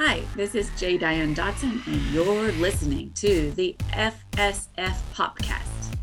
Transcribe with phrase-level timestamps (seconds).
[0.00, 0.96] Hi, this is J.
[0.96, 5.96] Dianne Dotson, and you're listening to the FSF PopCast.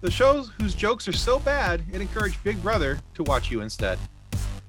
[0.00, 3.96] The shows whose jokes are so bad it encourage Big Brother to watch you instead.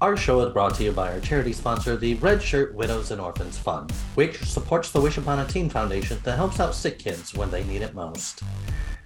[0.01, 3.19] Our show is brought to you by our charity sponsor, the Red Shirt Widows and
[3.19, 7.33] Orphans Fund, which supports the Wish Upon a Teen Foundation that helps out sick kids
[7.33, 8.43] when they need it most.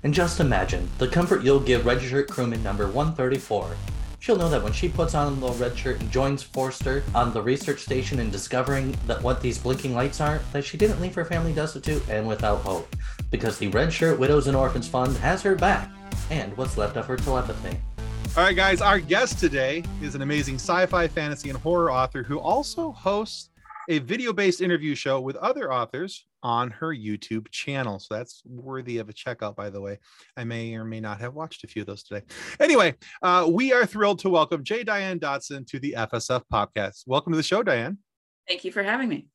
[0.03, 3.77] And just imagine the comfort you'll give Red Shirt crewman number 134
[4.21, 7.41] she'll know that when she puts on the red shirt and joins Forster on the
[7.41, 11.25] research station and discovering that what these blinking lights are, that she didn't leave her
[11.25, 12.95] family destitute and without hope,
[13.31, 15.89] because the Red Shirt Widows and Orphans Fund has her back,
[16.29, 17.77] and what's left of her telepathy.
[18.37, 22.21] All right, guys, our guest today is an amazing sci fi, fantasy, and horror author
[22.21, 23.49] who also hosts
[23.89, 27.99] a video based interview show with other authors on her YouTube channel.
[27.99, 29.99] So that's worthy of a checkout, by the way.
[30.37, 32.25] I may or may not have watched a few of those today.
[32.59, 34.83] Anyway, uh, we are thrilled to welcome J.
[34.83, 37.03] Dianne Dotson to the FSF PopCast.
[37.07, 37.97] Welcome to the show, Dianne.
[38.47, 39.27] Thank you for having me.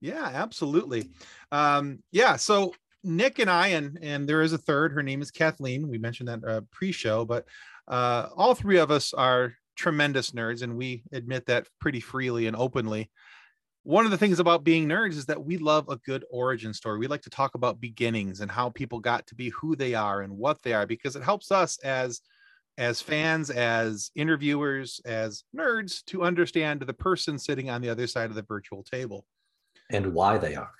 [0.00, 1.10] Yeah, absolutely.
[1.50, 4.92] Um, yeah, so Nick and I, and and there is a third.
[4.92, 5.88] Her name is Kathleen.
[5.88, 7.46] We mentioned that uh, pre-show, but
[7.88, 12.56] uh, all three of us are tremendous nerds, and we admit that pretty freely and
[12.56, 13.10] openly
[13.84, 16.98] one of the things about being nerds is that we love a good origin story.
[16.98, 20.22] We like to talk about beginnings and how people got to be who they are
[20.22, 22.20] and what they are because it helps us as
[22.76, 28.30] as fans, as interviewers, as nerds to understand the person sitting on the other side
[28.30, 29.24] of the virtual table
[29.90, 30.72] and why they are.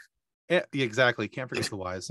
[0.48, 1.28] Eh, exactly.
[1.28, 2.11] Can't forget the whys.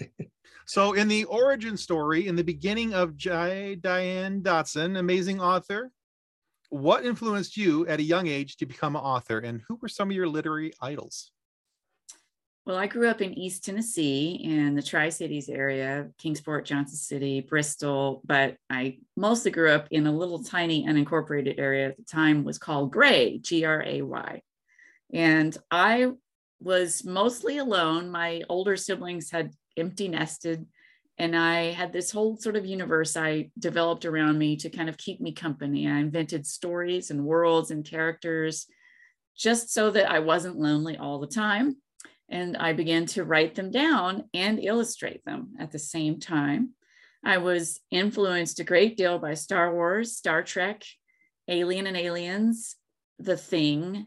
[0.66, 3.76] so, in the origin story, in the beginning of J.
[3.80, 5.90] Dianne Dotson, amazing author,
[6.70, 10.10] what influenced you at a young age to become an author and who were some
[10.10, 11.30] of your literary idols?
[12.66, 18.20] Well i grew up in east tennessee in the tri-cities area kingsport johnson city bristol
[18.24, 22.58] but i mostly grew up in a little tiny unincorporated area at the time was
[22.58, 24.42] called gray g-r-a-y
[25.12, 26.12] and i
[26.60, 28.10] was mostly alone.
[28.10, 30.66] My older siblings had empty nested
[31.20, 34.96] and I had this whole sort of universe I developed around me to kind of
[34.96, 35.86] keep me company.
[35.86, 38.66] I invented stories and worlds and characters
[39.36, 41.76] just so that I wasn't lonely all the time.
[42.30, 46.70] And I began to write them down and illustrate them at the same time.
[47.22, 50.84] I was influenced a great deal by Star Wars, Star Trek,
[51.48, 52.76] Alien and Aliens,
[53.18, 54.06] The Thing,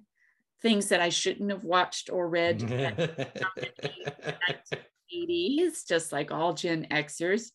[0.63, 2.59] things that I shouldn't have watched or read
[5.15, 7.51] 80s, just like all Gen Xers.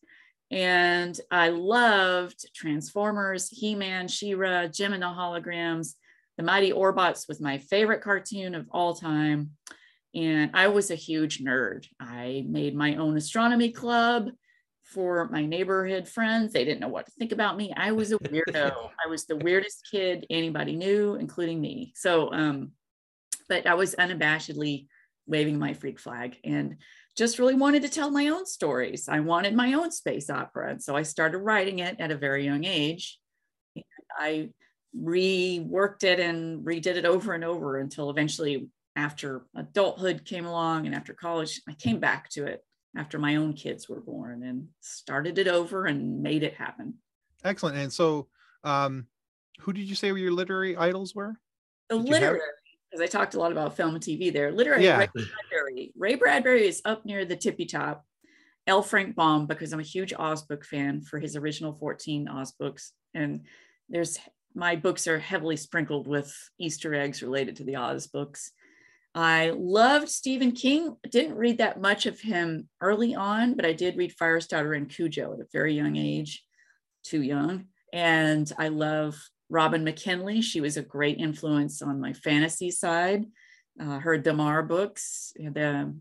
[0.51, 5.93] And I loved Transformers, He Man, She Ra, Jem and the Holograms.
[6.37, 9.51] The Mighty Orbots was my favorite cartoon of all time.
[10.15, 11.85] And I was a huge nerd.
[11.99, 14.29] I made my own astronomy club
[14.83, 16.51] for my neighborhood friends.
[16.51, 17.71] They didn't know what to think about me.
[17.75, 18.89] I was a weirdo.
[19.05, 21.93] I was the weirdest kid anybody knew, including me.
[21.95, 22.71] So, um,
[23.47, 24.87] but I was unabashedly
[25.27, 26.37] waving my freak flag.
[26.43, 26.77] And
[27.17, 29.09] just really wanted to tell my own stories.
[29.09, 30.71] I wanted my own space opera.
[30.71, 33.19] And so I started writing it at a very young age.
[34.17, 34.49] I
[34.97, 40.93] reworked it and redid it over and over until eventually, after adulthood came along and
[40.93, 42.61] after college, I came back to it
[42.97, 46.95] after my own kids were born and started it over and made it happen.
[47.43, 47.77] Excellent.
[47.77, 48.27] And so,
[48.63, 49.07] um,
[49.61, 51.35] who did you say your literary idols were?
[51.87, 52.41] The literary
[52.89, 54.51] because I talked a lot about film and TV there.
[54.51, 55.05] Literary yeah.
[55.69, 55.91] Ray Bradbury.
[55.95, 58.05] Ray Bradbury is up near the tippy top.
[58.67, 58.83] L.
[58.83, 62.91] Frank Baum, because I'm a huge Oz book fan for his original 14 Oz books.
[63.15, 63.45] And
[63.87, 64.19] there's
[64.53, 68.51] my books are heavily sprinkled with Easter eggs related to the Oz books.
[69.15, 70.97] I loved Stephen King.
[71.09, 75.33] Didn't read that much of him early on, but I did read Firestarter and Cujo
[75.33, 76.43] at a very young age,
[77.03, 77.65] too young.
[77.91, 79.15] And I love
[79.49, 80.41] Robin McKinley.
[80.41, 83.25] She was a great influence on my fantasy side.
[83.79, 85.93] Uh, her Damar books, the,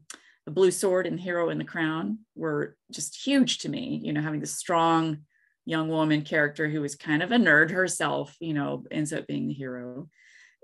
[0.45, 4.01] the Blue Sword and Hero and the Crown were just huge to me.
[4.03, 5.19] You know, having this strong
[5.65, 9.49] young woman character who was kind of a nerd herself, you know, ends up being
[9.49, 10.09] the hero.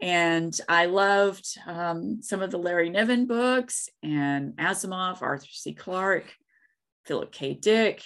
[0.03, 5.73] And I loved um, some of the Larry Niven books and Asimov, Arthur C.
[5.73, 6.33] Clarke,
[7.05, 7.55] Philip K.
[7.55, 8.03] Dick,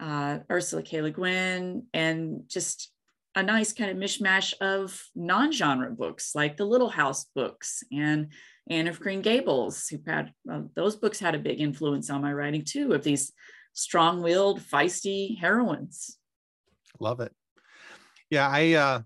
[0.00, 1.02] uh, Ursula K.
[1.02, 2.90] Le Guin, and just
[3.34, 8.32] a nice kind of mishmash of non-genre books like the Little House books and
[8.68, 12.32] Anne of Green Gables, who had uh, those books had a big influence on my
[12.32, 13.32] writing too, of these
[13.72, 16.18] strong-willed, feisty heroines.
[17.00, 17.32] Love it.
[18.30, 19.00] Yeah, I uh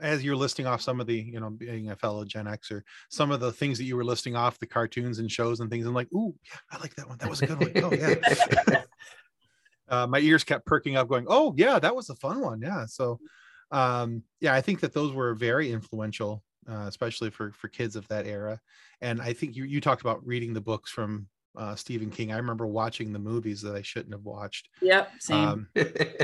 [0.00, 3.30] as you're listing off some of the, you know, being a fellow Gen Xer, some
[3.30, 5.94] of the things that you were listing off, the cartoons and shows and things, I'm
[5.94, 7.18] like, ooh, yeah, I like that one.
[7.18, 7.72] That was a good one.
[7.84, 8.82] Oh yeah.
[9.92, 12.86] uh, my ears kept perking up, going, "Oh yeah, that was a fun one." Yeah,
[12.86, 13.20] so
[13.70, 18.06] um, yeah, I think that those were very influential uh, especially for for kids of
[18.08, 18.60] that era.
[19.00, 22.32] And I think you you talked about reading the books from uh, Stephen King.
[22.32, 24.68] I remember watching the movies that I shouldn't have watched.
[24.80, 25.48] Yep, same.
[25.48, 25.68] Um,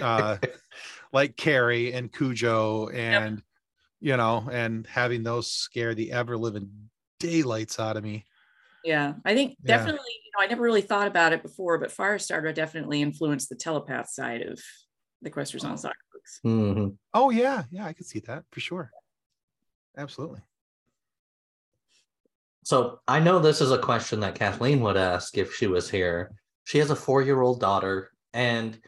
[0.01, 0.37] uh,
[1.13, 3.45] like Carrie and Cujo, and yep.
[4.01, 6.71] you know, and having those scare the ever living
[7.21, 8.25] daylights out of me.
[8.85, 9.77] Yeah, I think yeah.
[9.77, 10.13] definitely.
[10.25, 14.09] You know, I never really thought about it before, but Firestarter definitely influenced the telepath
[14.11, 14.61] side of
[15.23, 16.41] the Questrison Saga books.
[16.47, 16.89] Mm-hmm.
[17.15, 18.91] Oh yeah, yeah, I could see that for sure.
[19.97, 20.41] Absolutely.
[22.65, 26.33] So I know this is a question that Kathleen would ask if she was here.
[26.65, 28.79] She has a four-year-old daughter, and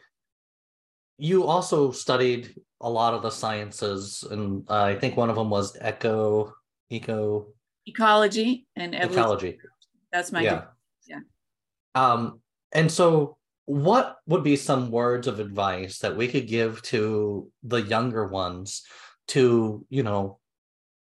[1.17, 5.49] you also studied a lot of the sciences, and uh, I think one of them
[5.49, 6.53] was eco,
[6.89, 7.47] eco,
[7.87, 9.57] ecology, and ecology.
[10.11, 10.63] That's my yeah,
[11.07, 11.19] yeah.
[11.95, 12.39] Um,
[12.71, 17.81] and so what would be some words of advice that we could give to the
[17.81, 18.83] younger ones
[19.27, 20.39] to you know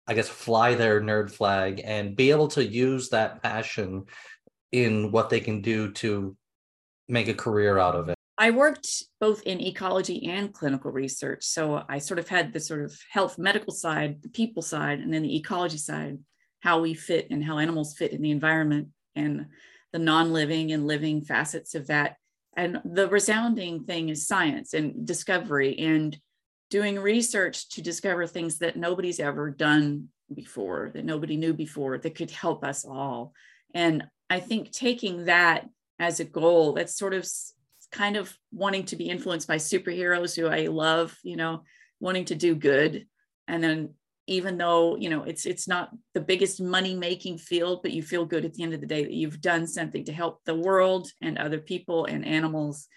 [0.07, 4.05] I guess, fly their nerd flag and be able to use that passion
[4.73, 6.37] in what they can do to
[7.09, 8.17] make a career out of it.
[8.39, 11.45] I worked both in ecology and clinical research.
[11.45, 15.15] So I sort of had the sort of health medical side, the people side, and
[15.15, 16.19] then the ecology side,
[16.63, 19.47] how we fit and how animals fit in the environment and
[19.93, 22.17] the non living and living facets of that.
[22.57, 26.17] And the resounding thing is science and discovery and
[26.71, 32.15] doing research to discover things that nobody's ever done before, that nobody knew before, that
[32.15, 33.33] could help us all.
[33.75, 35.69] And I think taking that
[35.99, 37.29] as a goal, that's sort of
[37.91, 41.65] kind of wanting to be influenced by superheroes who I love, you know,
[42.01, 43.07] wanting to do good.
[43.49, 43.95] And then
[44.33, 48.25] even though, you know, it's it's not the biggest money making field, but you feel
[48.25, 51.09] good at the end of the day that you've done something to help the world
[51.21, 52.89] and other people and animals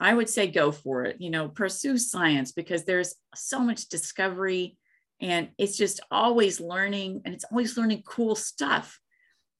[0.00, 1.20] I would say go for it.
[1.20, 4.76] You know, pursue science because there's so much discovery
[5.20, 9.00] and it's just always learning and it's always learning cool stuff.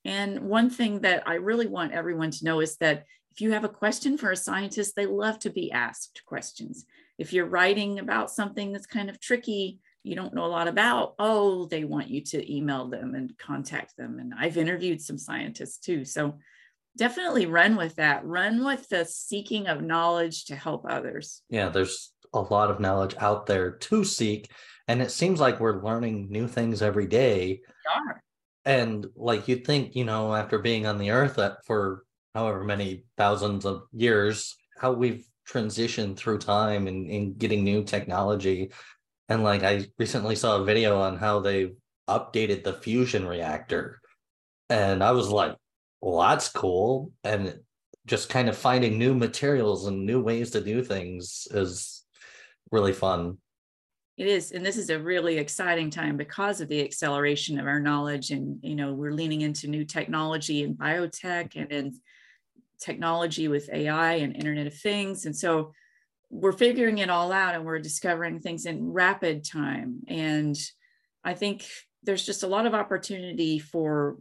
[0.04, 3.64] And one thing that I really want everyone to know is that if you have
[3.64, 6.86] a question for a scientist, they love to be asked questions.
[7.18, 11.14] If you're writing about something that's kind of tricky, you don't know a lot about,
[11.18, 14.18] oh, they want you to email them and contact them.
[14.18, 16.04] And I've interviewed some scientists too.
[16.04, 16.38] So
[16.96, 18.24] definitely run with that.
[18.24, 21.42] Run with the seeking of knowledge to help others.
[21.50, 24.50] Yeah, there's a lot of knowledge out there to seek.
[24.88, 27.60] And it seems like we're learning new things every day.
[27.60, 28.22] We are.
[28.64, 33.04] And like you'd think, you know, after being on the earth uh, for however many
[33.16, 38.70] thousands of years, how we've transitioned through time and, and getting new technology.
[39.28, 41.72] And like I recently saw a video on how they
[42.08, 44.00] updated the fusion reactor.
[44.70, 45.56] And I was like,
[46.00, 47.12] well, that's cool.
[47.24, 47.58] And
[48.06, 52.04] just kind of finding new materials and new ways to do things is
[52.70, 53.38] really fun.
[54.16, 54.50] It is.
[54.50, 58.30] And this is a really exciting time because of the acceleration of our knowledge.
[58.30, 62.00] And, you know, we're leaning into new technology in biotech and in
[62.80, 65.26] technology with AI and Internet of Things.
[65.26, 65.72] And so
[66.30, 70.00] we're figuring it all out and we're discovering things in rapid time.
[70.08, 70.56] And
[71.24, 71.66] I think
[72.02, 74.18] there's just a lot of opportunity for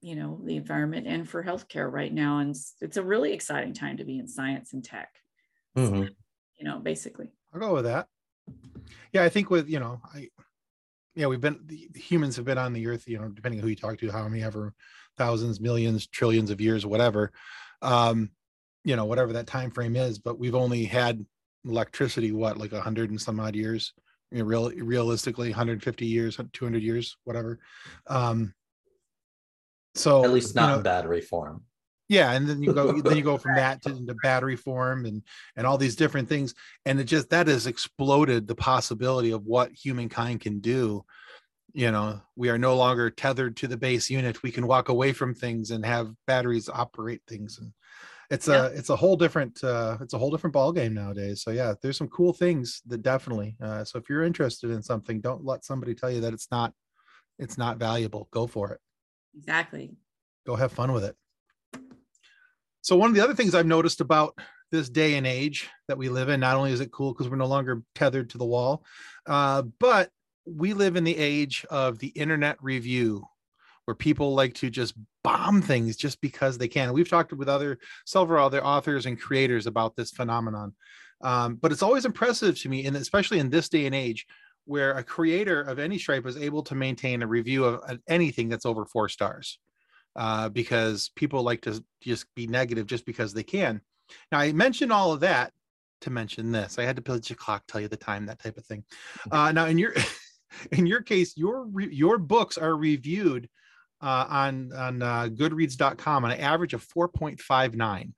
[0.00, 2.38] you know the environment and for healthcare right now.
[2.38, 5.08] And it's, it's a really exciting time to be in science and tech.
[5.76, 6.04] Mm-hmm.
[6.58, 7.30] you know basically.
[7.52, 8.06] I'll go with that.
[9.12, 10.28] Yeah i think with you know i
[11.14, 13.70] yeah we've been the humans have been on the earth you know depending on who
[13.70, 14.74] you talk to how many ever
[15.16, 17.32] thousands millions trillions of years whatever.
[17.82, 18.30] Um
[18.84, 21.24] you know whatever that time frame is but we've only had
[21.68, 23.92] electricity what like a hundred and some odd years
[24.30, 27.58] you know, real realistically 150 years 200 years whatever
[28.08, 28.52] um
[29.98, 31.64] so at least not you know, in battery form.
[32.08, 35.22] Yeah, and then you go then you go from that to into battery form and
[35.56, 36.54] and all these different things,
[36.86, 41.04] and it just that has exploded the possibility of what humankind can do.
[41.74, 44.42] You know, we are no longer tethered to the base unit.
[44.42, 47.72] We can walk away from things and have batteries operate things, and
[48.30, 48.66] it's yeah.
[48.66, 51.42] a it's a whole different uh, it's a whole different ball game nowadays.
[51.42, 53.56] So yeah, there's some cool things that definitely.
[53.62, 56.72] Uh, so if you're interested in something, don't let somebody tell you that it's not
[57.38, 58.28] it's not valuable.
[58.30, 58.80] Go for it.
[59.36, 59.96] Exactly.
[60.46, 61.16] Go have fun with it.
[62.82, 64.38] So, one of the other things I've noticed about
[64.70, 67.36] this day and age that we live in, not only is it cool because we're
[67.36, 68.84] no longer tethered to the wall,
[69.26, 70.10] uh, but
[70.46, 73.24] we live in the age of the internet review
[73.88, 74.92] where people like to just
[75.24, 76.92] bomb things just because they can.
[76.92, 80.74] We've talked with other several other authors and creators about this phenomenon.
[81.22, 84.26] Um, but it's always impressive to me, and especially in this day and age,
[84.66, 88.66] where a creator of any stripe is able to maintain a review of anything that's
[88.66, 89.58] over four stars
[90.16, 93.80] uh, because people like to just be negative just because they can.
[94.30, 95.54] Now, I mentioned all of that
[96.02, 96.78] to mention this.
[96.78, 98.84] I had to put your clock, tell you the time, that type of thing.
[99.32, 99.94] Uh, now, in your
[100.72, 103.48] in your case, your re- your books are reviewed
[104.00, 108.12] uh, on on uh, Goodreads.com on an average of 4.59,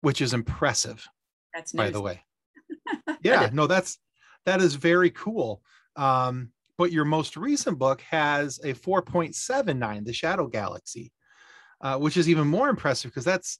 [0.00, 1.06] which is impressive.
[1.54, 2.22] That's by the way.
[3.22, 3.98] yeah, no, that's
[4.46, 5.62] that is very cool.
[5.96, 11.12] Um, but your most recent book has a 4.79, The Shadow Galaxy,
[11.80, 13.58] uh, which is even more impressive because that's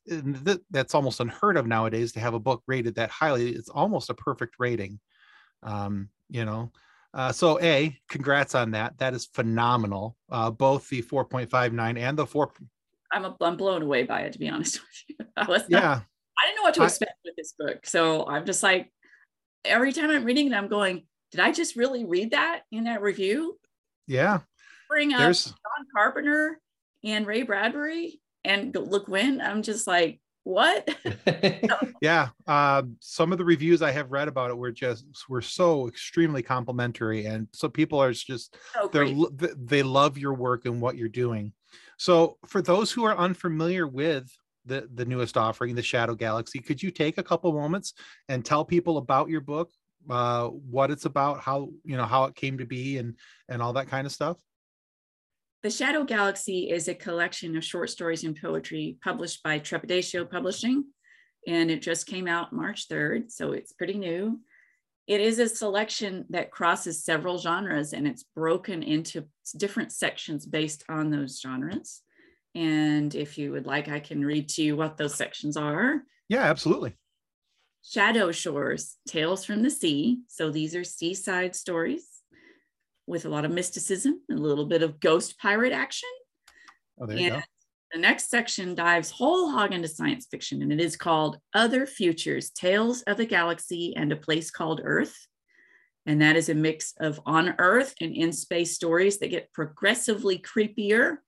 [0.71, 3.51] that's almost unheard of nowadays to have a book rated that highly.
[3.51, 4.99] It's almost a perfect rating.
[5.63, 6.73] Um, you know,
[7.15, 8.99] uh, so a congrats on that.
[8.99, 10.17] That is phenomenal.
[10.31, 12.53] Uh, both the 4.59 and the four.
[13.13, 15.27] I'm a, I'm blown away by it to be honest with you.
[15.37, 15.81] I was yeah.
[15.81, 16.05] Not,
[16.39, 18.91] I didn't know what to expect I, with this book, so I'm just like
[19.65, 23.03] every time I'm reading it, I'm going, did I just really read that in that
[23.03, 23.59] review?
[24.07, 24.41] Yeah.
[24.89, 25.45] Bring up There's...
[25.45, 26.61] John Carpenter
[27.05, 29.41] and Ray Bradbury and Le Guin.
[29.41, 30.89] I'm just like, what?
[32.03, 32.29] yeah.
[32.47, 36.43] Uh, some of the reviews I have read about it were just were so extremely
[36.43, 39.15] complimentary, and so people are just oh, they
[39.57, 41.53] they love your work and what you're doing.
[41.97, 44.31] So for those who are unfamiliar with
[44.65, 47.95] the the newest offering, the Shadow Galaxy, could you take a couple moments
[48.29, 49.71] and tell people about your book,
[50.11, 53.17] uh, what it's about, how you know how it came to be, and
[53.49, 54.39] and all that kind of stuff?
[55.63, 60.87] The Shadow Galaxy is a collection of short stories and poetry published by Trepidatio Publishing,
[61.47, 64.41] and it just came out March 3rd, so it's pretty new.
[65.07, 69.27] It is a selection that crosses several genres and it's broken into
[69.57, 72.01] different sections based on those genres.
[72.57, 76.03] And if you would like, I can read to you what those sections are.
[76.29, 76.97] Yeah, absolutely.
[77.85, 80.23] Shadow Shores, Tales from the Sea.
[80.27, 82.12] So these are seaside stories
[83.07, 86.09] with a lot of mysticism and a little bit of ghost pirate action.
[87.01, 87.43] Oh, there you and go.
[87.93, 92.51] The next section dives whole hog into science fiction, and it is called Other Futures
[92.51, 95.15] Tales of the Galaxy and a Place Called Earth.
[96.07, 100.39] And that is a mix of on Earth and in space stories that get progressively
[100.39, 101.19] creepier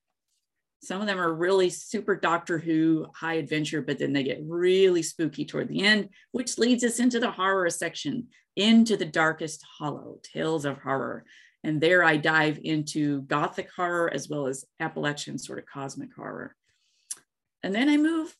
[0.84, 5.02] some of them are really super Doctor Who high adventure, but then they get really
[5.02, 10.18] spooky toward the end, which leads us into the horror section, into the darkest hollow,
[10.22, 11.24] tales of horror.
[11.64, 16.54] And there I dive into gothic horror as well as Appalachian sort of cosmic horror.
[17.62, 18.36] And then I move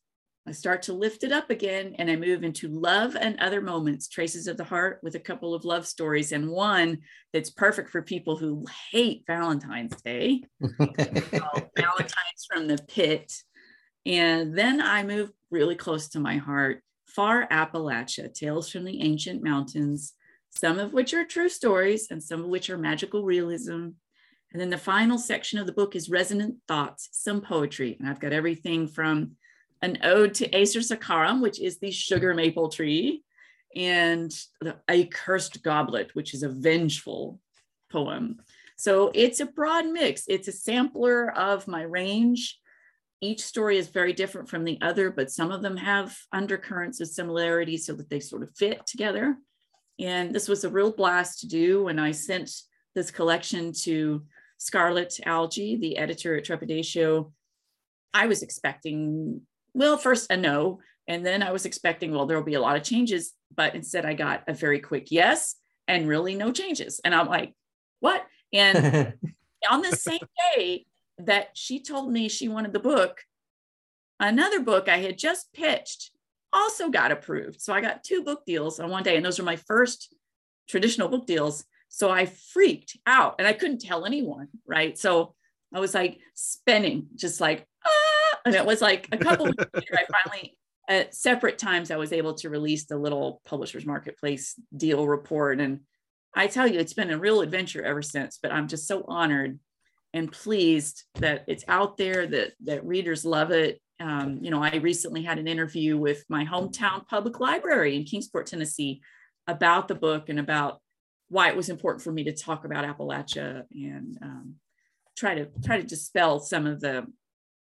[0.47, 4.09] I start to lift it up again and I move into love and other moments,
[4.09, 6.99] traces of the heart with a couple of love stories and one
[7.33, 10.43] that's perfect for people who hate Valentine's Day.
[10.61, 13.33] Valentine's from the pit.
[14.05, 19.43] And then I move really close to my heart, Far Appalachia, Tales from the Ancient
[19.43, 20.13] Mountains,
[20.57, 23.89] some of which are true stories and some of which are magical realism.
[24.53, 27.97] And then the final section of the book is Resonant Thoughts, some poetry.
[27.99, 29.33] And I've got everything from
[29.83, 33.25] an ode to Acer saccharum, which is the sugar maple tree,
[33.75, 37.41] and the, a cursed goblet, which is a vengeful
[37.91, 38.39] poem.
[38.77, 40.25] So it's a broad mix.
[40.29, 42.59] It's a sampler of my range.
[43.21, 47.09] Each story is very different from the other, but some of them have undercurrents of
[47.09, 49.37] similarity so that they sort of fit together.
[49.99, 52.51] And this was a real blast to do when I sent
[52.95, 54.25] this collection to
[54.59, 57.33] Scarlett Algee, the editor at Trepidatio.
[58.13, 59.43] I was expecting
[59.75, 60.81] well, first a no.
[61.07, 63.33] And then I was expecting, well, there will be a lot of changes.
[63.55, 67.01] But instead, I got a very quick yes and really no changes.
[67.05, 67.55] And I'm like,
[68.01, 68.25] what?
[68.53, 69.15] And
[69.71, 70.21] on the same
[70.57, 70.87] day
[71.19, 73.21] that she told me she wanted the book,
[74.19, 76.11] another book I had just pitched
[76.55, 77.61] also got approved.
[77.61, 79.17] So I got two book deals on one day.
[79.17, 80.15] And those were my first
[80.69, 81.65] traditional book deals.
[81.89, 84.49] So I freaked out and I couldn't tell anyone.
[84.67, 84.97] Right.
[84.97, 85.35] So
[85.75, 88.39] I was like spinning, just like, ah.
[88.47, 90.57] and it was like a couple weeks later, I finally,
[90.89, 95.61] at separate times, I was able to release the little publishers marketplace deal report.
[95.61, 95.81] And
[96.35, 99.59] I tell you, it's been a real adventure ever since, but I'm just so honored
[100.13, 103.81] and pleased that it's out there, that, that readers love it.
[104.01, 108.47] Um, you know, I recently had an interview with my hometown public library in Kingsport,
[108.47, 109.01] Tennessee,
[109.47, 110.81] about the book and about
[111.29, 114.55] why it was important for me to talk about Appalachia and um,
[115.17, 117.07] try to try to dispel some of the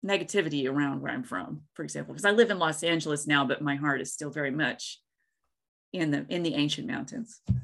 [0.04, 3.62] negativity around where I'm from, for example, because I live in Los Angeles now, but
[3.62, 5.00] my heart is still very much
[5.92, 7.40] in the in the ancient mountains.
[7.46, 7.54] So.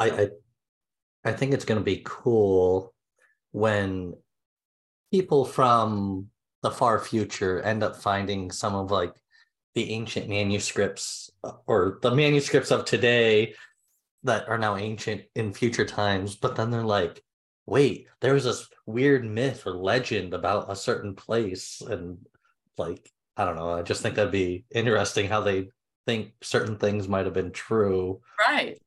[0.00, 0.28] I, I
[1.24, 2.94] I think it's going to be cool
[3.52, 4.14] when
[5.12, 6.28] people from
[6.66, 9.14] the far future end up finding some of like
[9.74, 13.54] the ancient manuscripts uh, or the manuscripts of today
[14.24, 17.22] that are now ancient in future times but then they're like
[17.66, 21.82] wait, there was this weird myth or legend about a certain place.
[21.82, 22.18] And
[22.78, 25.68] like, I don't know, I just think that'd be interesting how they
[26.06, 28.20] think certain things might have been true.
[28.38, 28.78] Right.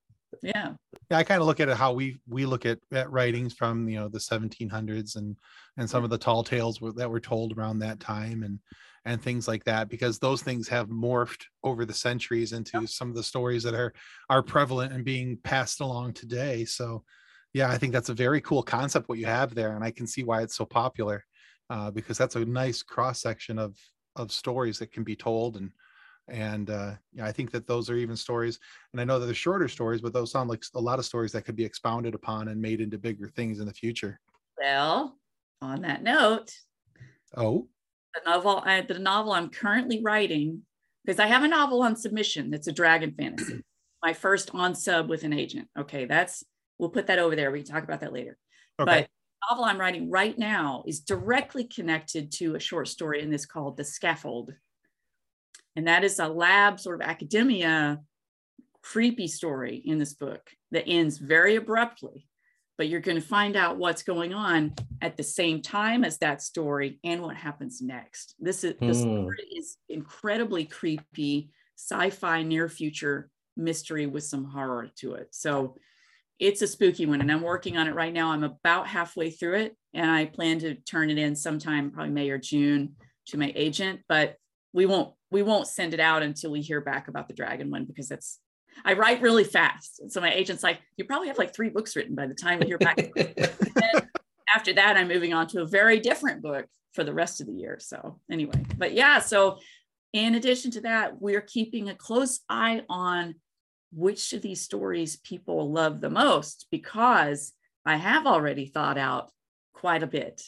[0.42, 0.74] Yeah
[1.10, 3.88] yeah i kind of look at it how we we look at, at writings from
[3.90, 5.38] you know the 1700s and
[5.78, 8.60] and some of the tall tales were, that were told around that time and
[9.06, 12.90] and things like that because those things have morphed over the centuries into yep.
[12.90, 13.94] some of the stories that are
[14.30, 17.04] are prevalent and being passed along today so
[17.54, 20.06] yeah i think that's a very cool concept what you have there and i can
[20.06, 21.24] see why it's so popular
[21.72, 23.78] uh, because that's a nice cross section of
[24.16, 25.72] of stories that can be told and
[26.32, 28.60] and uh, yeah, I think that those are even stories.
[28.92, 31.32] And I know that they're shorter stories, but those sound like a lot of stories
[31.34, 34.20] that could be expounded upon and made into bigger things in the future.
[34.62, 35.18] Well,
[35.62, 36.52] on that note,
[37.36, 37.68] oh,
[38.16, 40.64] the novel, I, the novel I'm currently writing,
[41.06, 43.62] because I have a novel on submission that's a dragon fantasy.
[44.04, 45.68] My first on sub with an agent.
[45.78, 46.44] Okay, that's
[46.78, 47.52] we'll put that over there.
[47.52, 48.38] We can talk about that later.
[48.80, 49.02] Okay.
[49.02, 49.10] But
[49.50, 53.78] novel I'm writing right now is directly connected to a short story in this called
[53.78, 54.54] The Scaffold
[55.76, 58.00] and that is a lab sort of academia
[58.82, 62.28] creepy story in this book that ends very abruptly.
[62.78, 66.42] But you're going to find out what's going on at the same time as that
[66.42, 68.36] story and what happens next.
[68.40, 68.88] This is mm.
[68.88, 75.28] the story is incredibly creepy, sci-fi near future mystery with some horror to it.
[75.32, 75.76] So
[76.40, 78.32] it's a spooky one and I'm working on it right now.
[78.32, 82.30] I'm about halfway through it and I plan to turn it in sometime probably May
[82.30, 82.96] or June
[83.28, 84.38] to my agent, but
[84.74, 87.86] we won't we won't send it out until we hear back about the dragon one
[87.86, 88.40] because that's
[88.86, 90.00] I write really fast.
[90.00, 92.62] And so my agent's like, you probably have like three books written by the time
[92.64, 92.98] you're back.
[94.56, 97.54] after that, I'm moving on to a very different book for the rest of the
[97.54, 97.78] year.
[97.80, 99.60] So anyway, but yeah, so
[100.14, 103.36] in addition to that, we're keeping a close eye on
[103.92, 107.54] which of these stories people love the most because
[107.86, 109.32] I have already thought out
[109.74, 110.42] quite a bit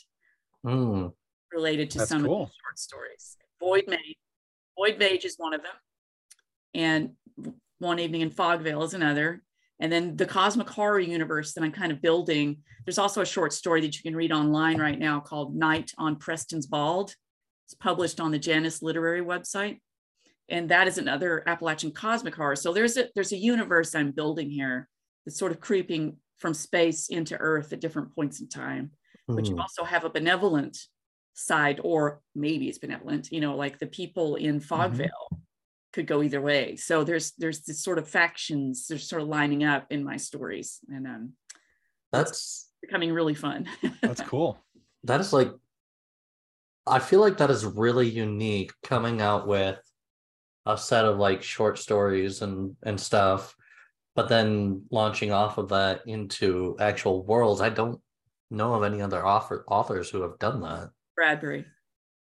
[0.66, 1.12] mm.
[1.52, 2.44] related to That's some cool.
[2.44, 3.38] of the short stories.
[3.62, 4.18] Void Mage
[4.78, 5.72] Void Mage is one of them.
[6.74, 7.12] And
[7.80, 9.44] One Evening in Fogvale is another.
[9.80, 12.58] And then the cosmic horror universe that I'm kind of building.
[12.86, 16.18] There's also a short story that you can read online right now called Night on
[16.18, 17.16] Preston's Bald.
[17.66, 19.80] It's published on the Janus Literary website.
[20.50, 22.56] And that is another Appalachian cosmic horror.
[22.56, 24.88] So there's a there's a universe I'm building here
[25.26, 28.92] that's sort of creeping from space into Earth at different points in time.
[29.30, 29.36] Mm.
[29.36, 29.62] But you hmm.
[29.62, 30.78] also have a benevolent
[31.34, 34.60] side, or maybe it's benevolent, you know, like the people in.
[34.60, 35.36] Fogvale mm-hmm.
[35.94, 36.76] could go either way.
[36.76, 40.80] So there's there's this sort of factions, they're sort of lining up in my stories.
[40.90, 41.34] And um
[42.12, 43.68] that's becoming really fun.
[44.02, 44.58] that's cool.
[45.04, 45.52] That is like
[46.88, 49.80] I feel like that is really unique coming out with
[50.66, 53.56] a set of like short stories and and stuff
[54.14, 58.00] but then launching off of that into actual worlds i don't
[58.52, 61.66] know of any other author, authors who have done that Bradbury.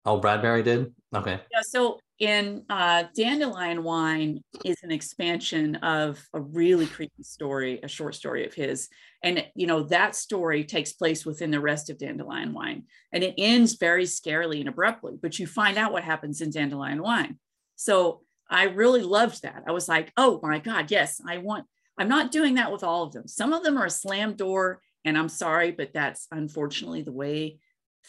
[0.05, 0.93] Oh, Bradbury did?
[1.13, 1.39] Okay.
[1.51, 1.61] Yeah.
[1.61, 8.15] So in uh, Dandelion Wine is an expansion of a really creepy story, a short
[8.15, 8.88] story of his.
[9.23, 12.83] And, you know, that story takes place within the rest of Dandelion Wine.
[13.11, 17.01] And it ends very scarily and abruptly, but you find out what happens in Dandelion
[17.01, 17.39] Wine.
[17.75, 19.63] So I really loved that.
[19.67, 21.65] I was like, oh my God, yes, I want,
[21.97, 23.27] I'm not doing that with all of them.
[23.27, 27.57] Some of them are a slam door, and I'm sorry, but that's unfortunately the way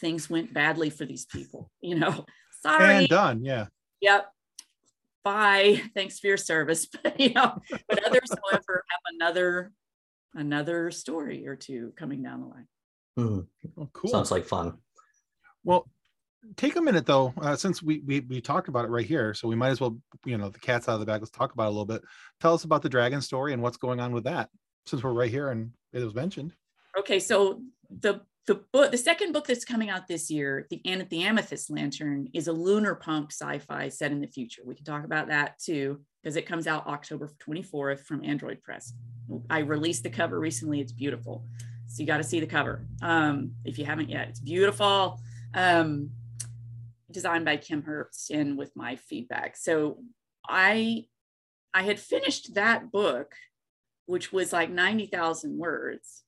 [0.00, 1.70] things went badly for these people.
[1.80, 2.26] You know,
[2.62, 2.94] sorry.
[2.94, 3.44] And done.
[3.44, 3.66] Yeah.
[4.00, 4.26] Yep.
[5.24, 5.82] Bye.
[5.94, 6.86] Thanks for your service.
[7.02, 9.72] But you know, but others, however, have another
[10.34, 12.68] another story or two coming down the line.
[13.18, 13.46] Mm.
[13.78, 14.10] Oh, cool.
[14.10, 14.74] Sounds like fun.
[15.64, 15.88] Well,
[16.56, 19.48] take a minute though, uh, since we, we we talked about it right here, so
[19.48, 21.20] we might as well, you know, the cat's out of the bag.
[21.20, 22.02] Let's talk about it a little bit.
[22.40, 24.50] Tell us about the dragon story and what's going on with that,
[24.86, 26.52] since we're right here and it was mentioned.
[26.98, 30.80] Okay, so the the book, the second book that's coming out this year, the
[31.10, 34.62] the Amethyst Lantern, is a lunar punk sci-fi set in the future.
[34.64, 38.92] We can talk about that too because it comes out October 24th from Android Press.
[39.50, 40.80] I released the cover recently.
[40.80, 41.44] It's beautiful,
[41.88, 44.28] so you got to see the cover um, if you haven't yet.
[44.28, 45.20] It's beautiful.
[45.54, 46.10] Um,
[47.10, 49.56] designed by Kim Herbst and with my feedback.
[49.56, 49.98] So
[50.48, 51.06] I
[51.74, 53.34] I had finished that book,
[54.06, 56.22] which was like 90,000 words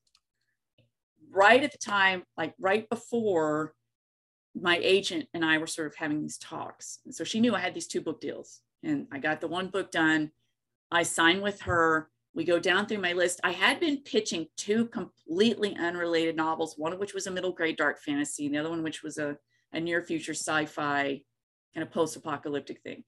[1.30, 3.74] right at the time, like right before
[4.54, 6.98] my agent and I were sort of having these talks.
[7.04, 9.68] And so she knew I had these two book deals and I got the one
[9.68, 10.30] book done.
[10.90, 12.10] I signed with her.
[12.34, 13.40] We go down through my list.
[13.42, 17.76] I had been pitching two completely unrelated novels, one of which was a middle grade
[17.76, 19.36] dark fantasy, and the other one which was a,
[19.72, 21.20] a near future sci-fi
[21.74, 23.04] kind of post-apocalyptic thing.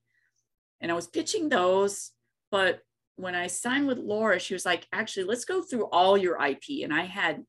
[0.81, 2.11] And I was pitching those,
[2.51, 2.81] but
[3.17, 6.83] when I signed with Laura, she was like, actually, let's go through all your IP.
[6.83, 7.45] And I had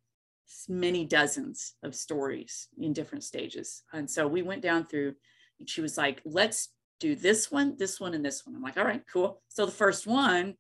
[0.68, 3.84] many dozens of stories in different stages.
[3.94, 5.16] And so we went down through,
[5.60, 8.56] and she was like, let's do this one, this one, and this one.
[8.56, 9.42] I'm like, all right, cool.
[9.50, 10.56] So the first one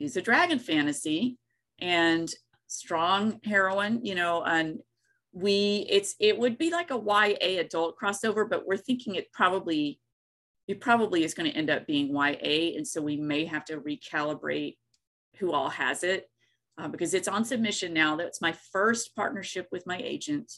[0.00, 1.38] is a dragon fantasy
[1.78, 2.32] and
[2.66, 4.80] strong heroine, you know, and
[5.32, 10.00] we it's it would be like a YA adult crossover, but we're thinking it probably
[10.66, 13.78] it probably is going to end up being YA, and so we may have to
[13.78, 14.76] recalibrate
[15.38, 16.28] who all has it
[16.78, 18.16] uh, because it's on submission now.
[18.16, 20.52] That's my first partnership with my agent.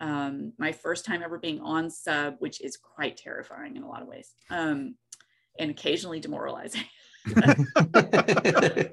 [0.00, 4.02] Um, my first time ever being on sub, which is quite terrifying in a lot
[4.02, 4.96] of ways, um,
[5.58, 6.84] and occasionally demoralizing.
[7.34, 7.54] uh,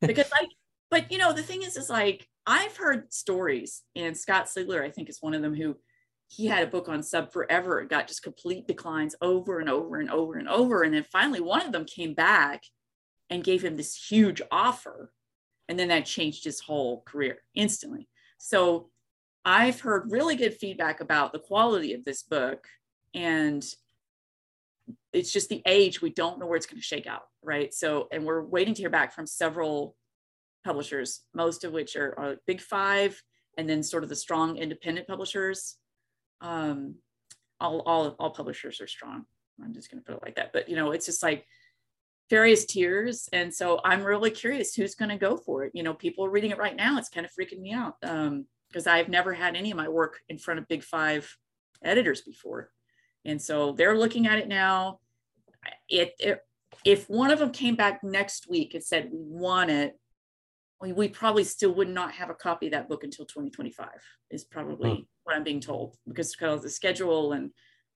[0.00, 0.48] because like,
[0.90, 4.90] but you know, the thing is, is like I've heard stories, and Scott Sigler, I
[4.90, 5.76] think, is one of them who
[6.28, 7.80] he had a book on sub forever.
[7.80, 11.40] It got just complete declines over and over and over and over, and then finally
[11.40, 12.62] one of them came back
[13.30, 15.12] and gave him this huge offer,
[15.68, 18.08] and then that changed his whole career instantly.
[18.38, 18.90] So
[19.44, 22.66] I've heard really good feedback about the quality of this book,
[23.14, 23.64] and
[25.12, 27.72] it's just the age we don't know where it's going to shake out right?
[27.72, 29.96] So and we're waiting to hear back from several
[30.64, 33.22] publishers most of which are, are big five
[33.58, 35.76] and then sort of the strong independent publishers.
[36.40, 36.96] Um
[37.60, 39.26] all all, all publishers are strong.
[39.62, 41.46] I'm just going to put it like that but you know it's just like
[42.30, 45.94] various tiers and so i'm really curious who's going to go for it you know
[45.94, 49.08] people are reading it right now it's kind of freaking me out um because i've
[49.08, 51.36] never had any of my work in front of big five
[51.82, 52.70] editors before
[53.24, 55.00] and so they're looking at it now.
[55.88, 56.40] It, it
[56.84, 59.98] if one of them came back next week and said we want it,
[60.80, 63.88] we, we probably still would not have a copy of that book until 2025
[64.30, 65.02] is probably hmm.
[65.22, 67.50] what I'm being told because of the schedule and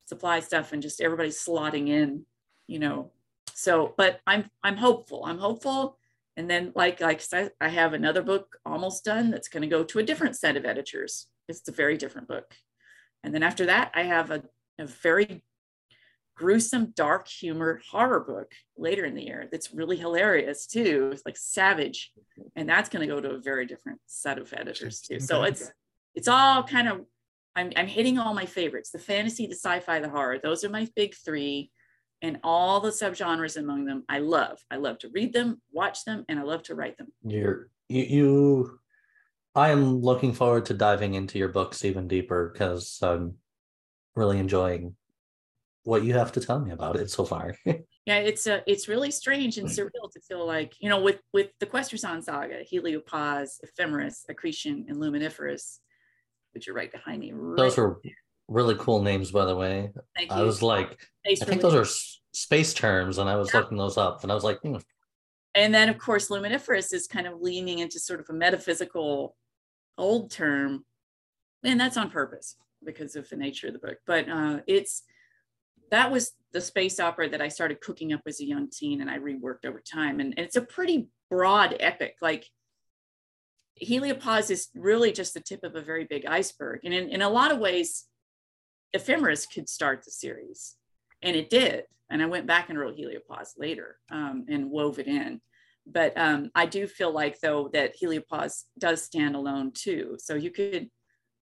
[0.06, 2.24] supply stuff and just everybody slotting in,
[2.66, 3.12] you know.
[3.58, 5.24] So, but I'm I'm hopeful.
[5.24, 5.98] I'm hopeful.
[6.36, 9.82] And then like like I, I have another book almost done that's going to go
[9.82, 11.26] to a different set of editors.
[11.48, 12.54] It's a very different book.
[13.24, 14.44] And then after that, I have a
[14.78, 15.42] a very
[16.36, 21.10] gruesome, dark humor horror book later in the year that's really hilarious too.
[21.12, 22.12] It's like savage,
[22.54, 25.18] and that's going to go to a very different set of editors too.
[25.18, 25.72] So it's
[26.14, 27.04] it's all kind of
[27.56, 30.38] I'm I'm hitting all my favorites: the fantasy, the sci-fi, the horror.
[30.40, 31.72] Those are my big three,
[32.22, 34.04] and all the subgenres among them.
[34.08, 34.58] I love.
[34.70, 37.08] I love to read them, watch them, and I love to write them.
[37.22, 38.02] You're you.
[38.02, 38.78] you
[39.54, 43.34] I am looking forward to diving into your books even deeper because um,
[44.14, 44.94] really enjoying
[45.84, 47.56] what you have to tell me about it so far.
[47.64, 51.48] yeah, it's a it's really strange and surreal to feel like you know with with
[51.60, 55.80] the Questrison saga, Heliopause, Ephemeris, Accretion, and Luminiferous,
[56.52, 57.32] which are right behind me.
[57.32, 58.00] Right those are
[58.48, 59.90] really cool names, by the way.
[60.16, 61.86] Thank I was like, space I think those are
[62.32, 63.60] space terms, and I was yeah.
[63.60, 64.76] looking those up, and I was like, hmm.
[65.54, 69.36] and then of course, Luminiferous is kind of leaning into sort of a metaphysical
[69.96, 70.84] old term,
[71.62, 73.98] and that's on purpose because of the nature of the book.
[74.06, 75.02] But uh, it's
[75.90, 79.10] that was the space opera that I started cooking up as a young teen and
[79.10, 80.20] I reworked over time.
[80.20, 82.16] And, and it's a pretty broad epic.
[82.20, 82.46] Like
[83.82, 86.80] Heliopause is really just the tip of a very big iceberg.
[86.84, 88.06] And in, in a lot of ways,
[88.92, 90.76] Ephemeris could start the series.
[91.22, 91.84] And it did.
[92.10, 95.40] And I went back and wrote Heliopause later um, and wove it in.
[95.86, 100.16] But um, I do feel like, though, that Heliopause does stand alone too.
[100.18, 100.90] So you could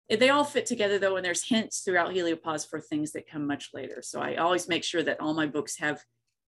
[0.08, 3.70] they all fit together though, and there's hints throughout Heliopause for things that come much
[3.72, 4.02] later.
[4.02, 6.02] So I always make sure that all my books have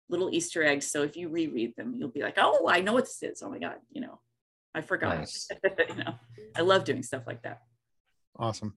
[0.08, 0.90] little Easter eggs.
[0.90, 3.42] So if you reread them, you'll be like, oh, I know what this is.
[3.42, 4.20] Oh my God, you know,
[4.74, 5.18] I forgot.
[5.18, 5.48] Nice.
[5.88, 6.14] you know,
[6.54, 7.60] I love doing stuff like that.
[8.38, 8.76] Awesome.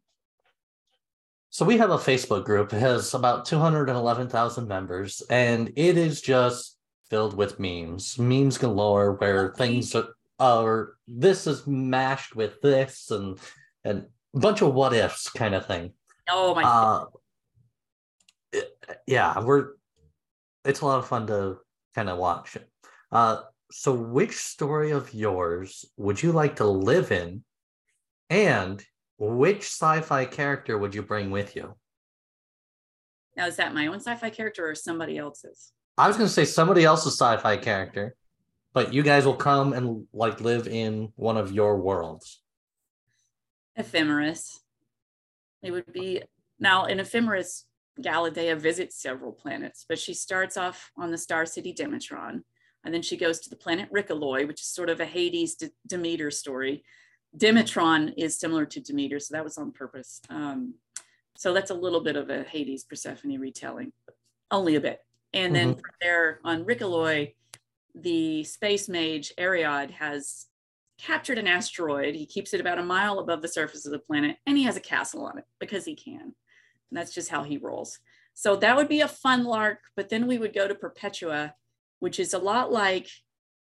[1.49, 2.73] So we have a Facebook group.
[2.73, 6.77] It has about 211,000 members, and it is just
[7.10, 13.39] filled with memes, memes galore, where things are, are this is mashed with this and
[13.83, 14.05] and
[14.36, 15.93] a bunch of what ifs kind of thing.
[16.29, 16.63] Oh my.
[16.63, 17.05] Uh,
[19.05, 19.73] yeah, we're.
[20.65, 21.57] It's a lot of fun to
[21.95, 22.57] kind of watch.
[23.12, 27.43] Uh, so, which story of yours would you like to live in,
[28.29, 28.83] and
[29.17, 31.75] which sci-fi character would you bring with you?
[33.36, 35.71] Now, is that my own sci-fi character or somebody else's?
[35.97, 38.15] I was going to say somebody else's sci-fi character,
[38.73, 42.41] but you guys will come and like live in one of your worlds
[43.77, 44.60] ephemeris.
[45.62, 46.23] It would be
[46.60, 47.65] now in ephemeris,
[48.01, 52.43] Galatea visits several planets, but she starts off on the star city Demetron,
[52.84, 56.30] and then she goes to the planet Ricoloi, which is sort of a Hades Demeter
[56.30, 56.84] story.
[57.35, 60.21] Demetron is similar to Demeter, so that was on purpose.
[60.29, 60.75] Um,
[61.37, 63.91] so that's a little bit of a Hades Persephone retelling,
[64.49, 64.99] only a bit.
[65.33, 65.81] And then mm-hmm.
[66.01, 67.33] there on Ricoloi,
[67.93, 70.47] the space mage Ariad has
[70.97, 72.15] captured an asteroid.
[72.15, 74.77] He keeps it about a mile above the surface of the planet and he has
[74.77, 76.21] a castle on it because he can.
[76.21, 76.33] And
[76.91, 77.99] that's just how he rolls.
[78.33, 79.79] So that would be a fun lark.
[79.95, 81.53] But then we would go to Perpetua,
[81.99, 83.09] which is a lot like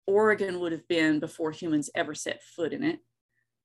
[0.07, 3.01] Oregon would have been before humans ever set foot in it.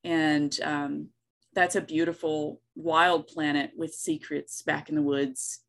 [0.04, 1.08] And um,
[1.54, 5.60] that's a beautiful wild planet with secrets back in the woods.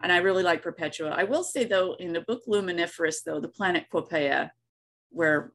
[0.00, 1.10] And I really like Perpetua.
[1.10, 4.50] I will say though, in the book Luminiferous, though, the planet Quopea,
[5.10, 5.52] where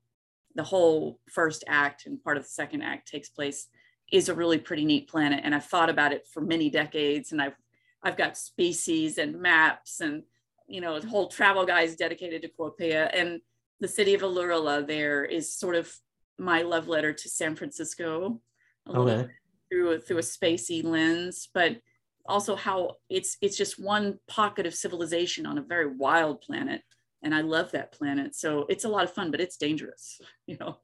[0.55, 3.67] the whole first act and part of the second act takes place,
[4.11, 5.41] is a really pretty neat planet.
[5.43, 7.31] And I've thought about it for many decades.
[7.31, 7.55] And I've
[8.03, 10.23] I've got species and maps and
[10.67, 13.09] you know whole travel guides dedicated to Quopea.
[13.13, 13.39] And
[13.79, 15.93] the city of Alurala there is sort of
[16.37, 18.41] my love letter to San Francisco.
[18.87, 19.29] Okay
[19.73, 21.77] through a, through a spacey lens, but
[22.25, 26.81] also how it's it's just one pocket of civilization on a very wild planet,
[27.23, 28.35] and I love that planet.
[28.35, 30.21] So it's a lot of fun, but it's dangerous.
[30.45, 30.77] You know,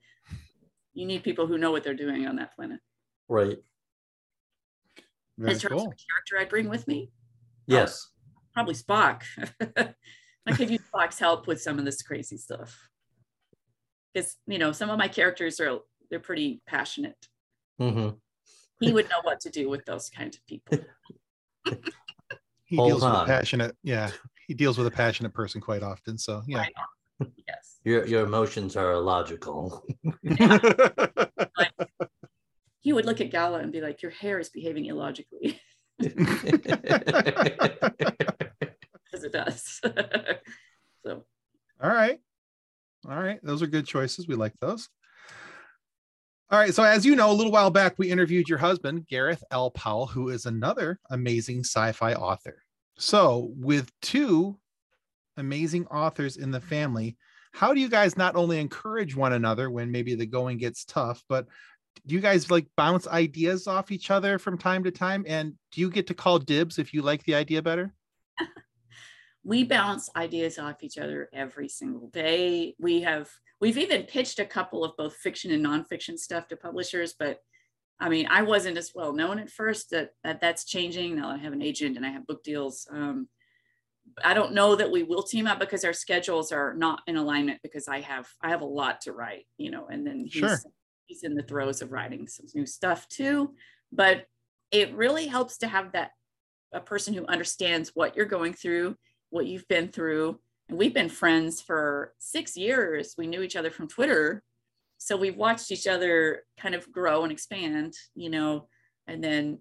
[0.93, 2.79] you need people who know what they're doing on that planet.
[3.27, 3.57] Right.
[5.37, 5.87] Very In terms cool.
[5.87, 7.11] of character I bring with me.
[7.67, 8.07] Yes.
[8.09, 9.23] Oh, probably Spock.
[10.45, 12.89] I could use Spock's help with some of this crazy stuff.
[14.13, 17.27] Because you know, some of my characters are they're pretty passionate.
[17.79, 18.09] Mm-hmm
[18.79, 20.79] he would know what to do with those kinds of people.
[22.65, 23.11] he Hold deals on.
[23.11, 24.11] with a passionate, yeah.
[24.47, 26.17] He deals with a passionate person quite often.
[26.17, 26.65] So yeah.
[27.47, 27.79] Yes.
[27.83, 29.85] Your your emotions are illogical.
[30.23, 31.73] like,
[32.79, 35.59] he would look at Gala and be like, "Your hair is behaving illogically."
[36.01, 36.13] As
[39.25, 39.81] it does.
[41.05, 41.25] so.
[41.81, 42.19] All right.
[43.09, 43.39] All right.
[43.41, 44.27] Those are good choices.
[44.27, 44.87] We like those.
[46.51, 46.73] All right.
[46.73, 49.71] So, as you know, a little while back, we interviewed your husband, Gareth L.
[49.71, 52.63] Powell, who is another amazing sci fi author.
[52.97, 54.59] So, with two
[55.37, 57.17] amazing authors in the family,
[57.53, 61.23] how do you guys not only encourage one another when maybe the going gets tough,
[61.27, 61.47] but
[62.05, 65.25] do you guys like bounce ideas off each other from time to time?
[65.27, 67.93] And do you get to call dibs if you like the idea better?
[69.43, 72.75] we bounce ideas off each other every single day.
[72.79, 73.29] We have
[73.61, 77.39] We've even pitched a couple of both fiction and nonfiction stuff to publishers, but
[77.99, 81.17] I mean, I wasn't as well known at first that, that that's changing.
[81.17, 82.87] Now I have an agent and I have book deals.
[82.89, 83.27] Um,
[84.23, 87.59] I don't know that we will team up because our schedules are not in alignment
[87.61, 90.57] because I have I have a lot to write, you know, and then he's sure.
[91.07, 93.53] he's in the throes of writing some new stuff too.
[93.91, 94.25] But
[94.71, 96.11] it really helps to have that
[96.73, 98.95] a person who understands what you're going through,
[99.29, 100.39] what you've been through,
[100.69, 103.15] and we've been friends for six years.
[103.17, 104.43] We knew each other from Twitter.
[104.97, 108.67] So we've watched each other kind of grow and expand, you know,
[109.07, 109.59] and then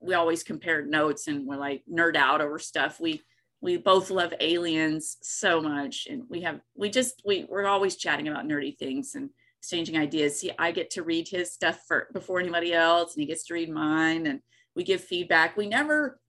[0.00, 3.00] we always compared notes and we're like nerd out over stuff.
[3.00, 3.22] We
[3.62, 8.28] we both love aliens so much and we have we just we we're always chatting
[8.28, 9.30] about nerdy things and
[9.60, 10.38] exchanging ideas.
[10.38, 13.54] See, I get to read his stuff for before anybody else and he gets to
[13.54, 14.40] read mine and
[14.74, 15.56] we give feedback.
[15.56, 16.20] We never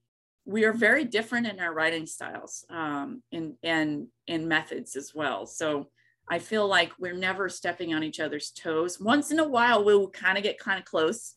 [0.47, 5.45] we are very different in our writing styles um, and and in methods as well.
[5.45, 5.89] So
[6.29, 8.99] I feel like we're never stepping on each other's toes.
[8.99, 11.35] Once in a while, we'll kind of get kind of close.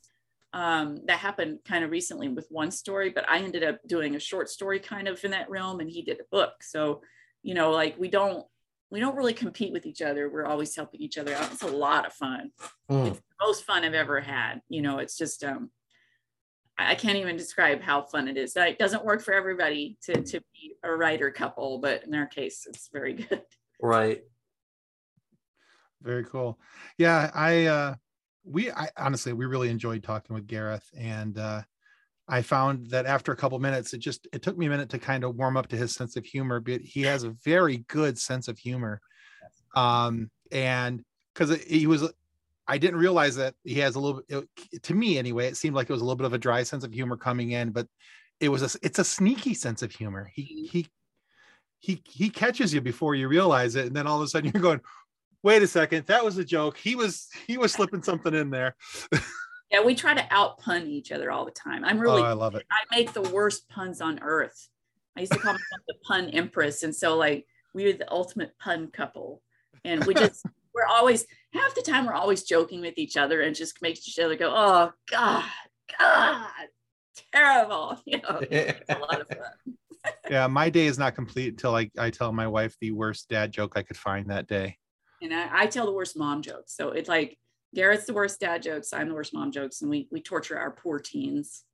[0.53, 4.21] Um, that happened kind of recently with one story, but I ended up doing a
[4.21, 6.63] short story kind of in that realm, and he did a book.
[6.63, 7.03] So,
[7.43, 8.47] you know, like we don't
[8.91, 10.31] we don't really compete with each other.
[10.31, 11.53] We're always helping each other out.
[11.53, 12.53] It's a lot of fun.
[12.91, 13.09] Mm.
[13.09, 14.61] It's the most fun I've ever had.
[14.69, 15.71] You know, it's just um,
[16.87, 18.57] I can't even describe how fun it is.
[18.57, 22.67] It doesn't work for everybody to, to be a writer couple, but in our case,
[22.69, 23.43] it's very good.
[23.81, 24.23] Right.
[26.03, 26.59] Very cool.
[26.97, 27.95] Yeah, I uh
[28.45, 31.63] we I honestly we really enjoyed talking with Gareth and uh
[32.27, 34.99] I found that after a couple minutes, it just it took me a minute to
[34.99, 38.19] kind of warm up to his sense of humor, but he has a very good
[38.19, 39.01] sense of humor.
[39.75, 41.03] Um, and
[41.35, 42.11] because he was
[42.71, 45.91] I didn't realize that he has a little it, to me anyway, it seemed like
[45.91, 47.89] it was a little bit of a dry sense of humor coming in, but
[48.39, 50.31] it was a it's a sneaky sense of humor.
[50.33, 50.79] He mm-hmm.
[50.79, 50.89] he
[51.81, 54.63] he he catches you before you realize it, and then all of a sudden you're
[54.63, 54.81] going,
[55.43, 56.77] wait a second, that was a joke.
[56.77, 58.77] He was he was slipping something in there.
[59.73, 61.85] yeah, we try to out pun each other all the time.
[61.85, 62.65] I'm really oh, I love it.
[62.71, 64.69] I make the worst puns on earth.
[65.17, 66.85] I used to call myself the pun empress.
[66.85, 69.43] And so like we are the ultimate pun couple.
[69.85, 73.55] And we just we're always half the time we're always joking with each other and
[73.55, 75.45] just makes each other go, oh God,
[75.99, 76.51] God,
[77.33, 77.99] terrible.
[78.07, 79.77] You know, it's a lot of fun.
[80.31, 83.53] yeah, my day is not complete until I, I tell my wife the worst dad
[83.53, 84.77] joke I could find that day.
[85.23, 86.75] And I, I tell the worst mom jokes.
[86.75, 87.37] So it's like
[87.75, 90.71] Gareth's the worst dad jokes, I'm the worst mom jokes, and we we torture our
[90.71, 91.65] poor teens.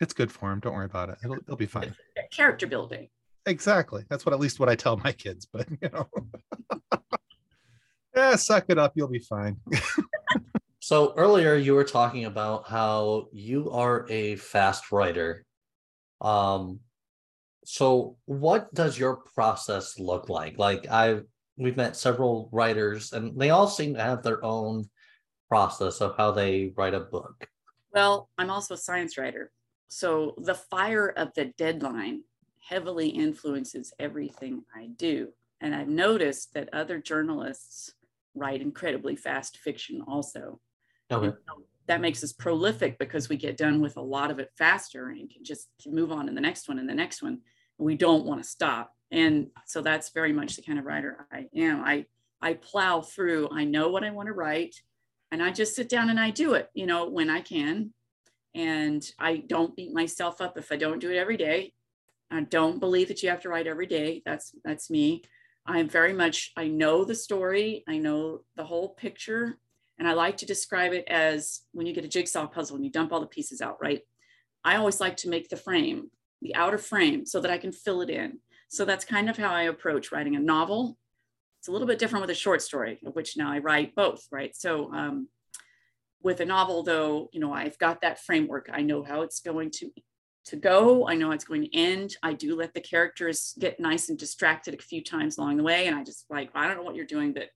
[0.00, 0.60] It's good for him.
[0.60, 1.18] Don't worry about it.
[1.22, 1.94] It'll, it'll be fine.
[2.32, 3.08] Character building.
[3.46, 4.04] Exactly.
[4.08, 5.46] That's what at least what I tell my kids.
[5.50, 6.08] But you know
[8.14, 8.92] yeah, suck it up.
[8.94, 9.56] You'll be fine.
[10.80, 15.44] so earlier you were talking about how you are a fast writer.
[16.20, 16.80] Um,
[17.64, 20.58] so what does your process look like?
[20.58, 21.20] Like I,
[21.56, 24.88] we've met several writers, and they all seem to have their own
[25.48, 27.48] process of how they write a book.
[27.92, 29.50] Well, I'm also a science writer.
[29.88, 32.22] So the fire of the deadline
[32.60, 35.28] heavily influences everything I do.
[35.60, 37.94] And I've noticed that other journalists
[38.34, 40.60] write incredibly fast fiction also.
[41.10, 41.36] Okay.
[41.86, 45.28] That makes us prolific because we get done with a lot of it faster and
[45.28, 47.40] can just move on to the next one and the next one.
[47.78, 48.92] We don't want to stop.
[49.10, 51.82] And so that's very much the kind of writer I am.
[51.82, 52.06] I
[52.40, 53.48] I plow through.
[53.52, 54.76] I know what I want to write
[55.30, 57.92] and I just sit down and I do it, you know, when I can.
[58.54, 61.72] And I don't beat myself up if I don't do it every day.
[62.32, 64.22] I don't believe that you have to write every day.
[64.24, 65.22] That's that's me.
[65.66, 69.58] I'm very much I know the story, I know the whole picture,
[69.98, 72.90] and I like to describe it as when you get a jigsaw puzzle and you
[72.90, 74.00] dump all the pieces out, right?
[74.64, 76.10] I always like to make the frame,
[76.42, 78.38] the outer frame, so that I can fill it in.
[78.68, 80.96] So that's kind of how I approach writing a novel
[81.60, 84.26] it's a little bit different with a short story, of which now I write both,
[84.32, 84.56] right?
[84.56, 85.28] So um,
[86.22, 88.70] with a novel, though, you know, I've got that framework.
[88.72, 89.90] I know how it's going to
[90.46, 91.06] to go.
[91.06, 92.16] I know it's going to end.
[92.22, 95.86] I do let the characters get nice and distracted a few times along the way,
[95.86, 97.48] and I just like I don't know what you're doing, but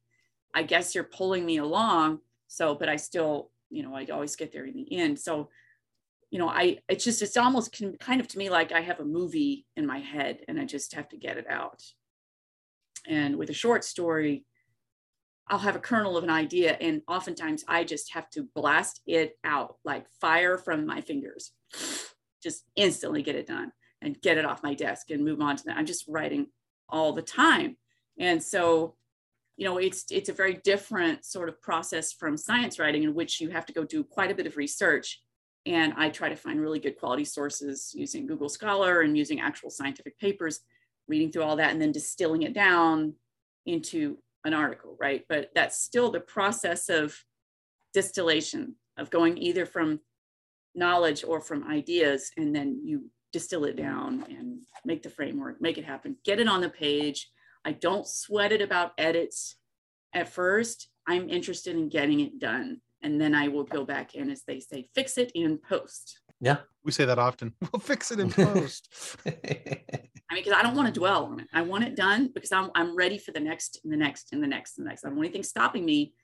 [0.55, 2.21] I guess you're pulling me along.
[2.47, 5.19] So, but I still, you know, I always get there in the end.
[5.19, 5.49] So,
[6.31, 9.05] you know, I it's just it's almost kind of to me like I have a
[9.05, 11.83] movie in my head, and I just have to get it out.
[13.07, 14.45] And with a short story,
[15.49, 19.37] I'll have a kernel of an idea, and oftentimes I just have to blast it
[19.45, 21.53] out like fire from my fingers,
[22.45, 25.65] just instantly get it done and get it off my desk and move on to
[25.65, 25.77] that.
[25.77, 26.47] I'm just writing
[26.89, 27.77] all the time.
[28.21, 28.95] And so,
[29.57, 33.41] you know, it's it's a very different sort of process from science writing in which
[33.41, 35.21] you have to go do quite a bit of research.
[35.67, 39.71] And I try to find really good quality sources using Google Scholar and using actual
[39.71, 40.61] scientific papers
[41.09, 43.15] reading through all that and then distilling it down
[43.65, 45.25] into an article, right?
[45.29, 47.17] But that's still the process of
[47.95, 50.01] distillation, of going either from
[50.75, 55.79] knowledge or from ideas, and then you distill it down and make the framework, make
[55.79, 57.31] it happen, get it on the page.
[57.65, 59.57] I don't sweat it about edits
[60.13, 60.89] at first.
[61.09, 62.81] I'm interested in getting it done.
[63.03, 66.21] And then I will go back and, as they say, fix it in post.
[66.41, 66.59] Yeah.
[66.85, 67.55] We say that often.
[67.73, 68.89] We'll fix it in post.
[69.27, 71.49] I mean, because I don't want to dwell on it.
[71.53, 74.43] I want it done because I'm I'm ready for the next and the next and
[74.43, 75.05] the next and the next.
[75.05, 76.15] I don't want anything stopping me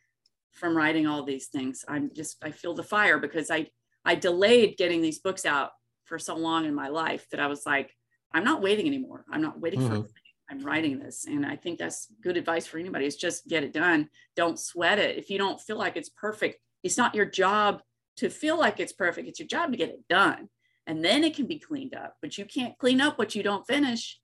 [0.53, 1.85] from writing all these things.
[1.87, 3.69] I'm just I feel the fire because I
[4.05, 5.71] I delayed getting these books out
[6.05, 7.95] for so long in my life that I was like,
[8.33, 9.25] I'm not waiting anymore.
[9.31, 10.03] I'm not waiting mm-hmm.
[10.03, 10.09] for
[10.51, 11.27] I'm writing this.
[11.27, 14.09] And I think that's good advice for anybody is just get it done.
[14.35, 15.17] Don't sweat it.
[15.17, 17.83] If you don't feel like it's perfect, it's not your job
[18.17, 19.29] to feel like it's perfect.
[19.29, 20.49] It's your job to get it done.
[20.87, 23.67] And then it can be cleaned up, but you can't clean up what you don't
[23.67, 24.19] finish.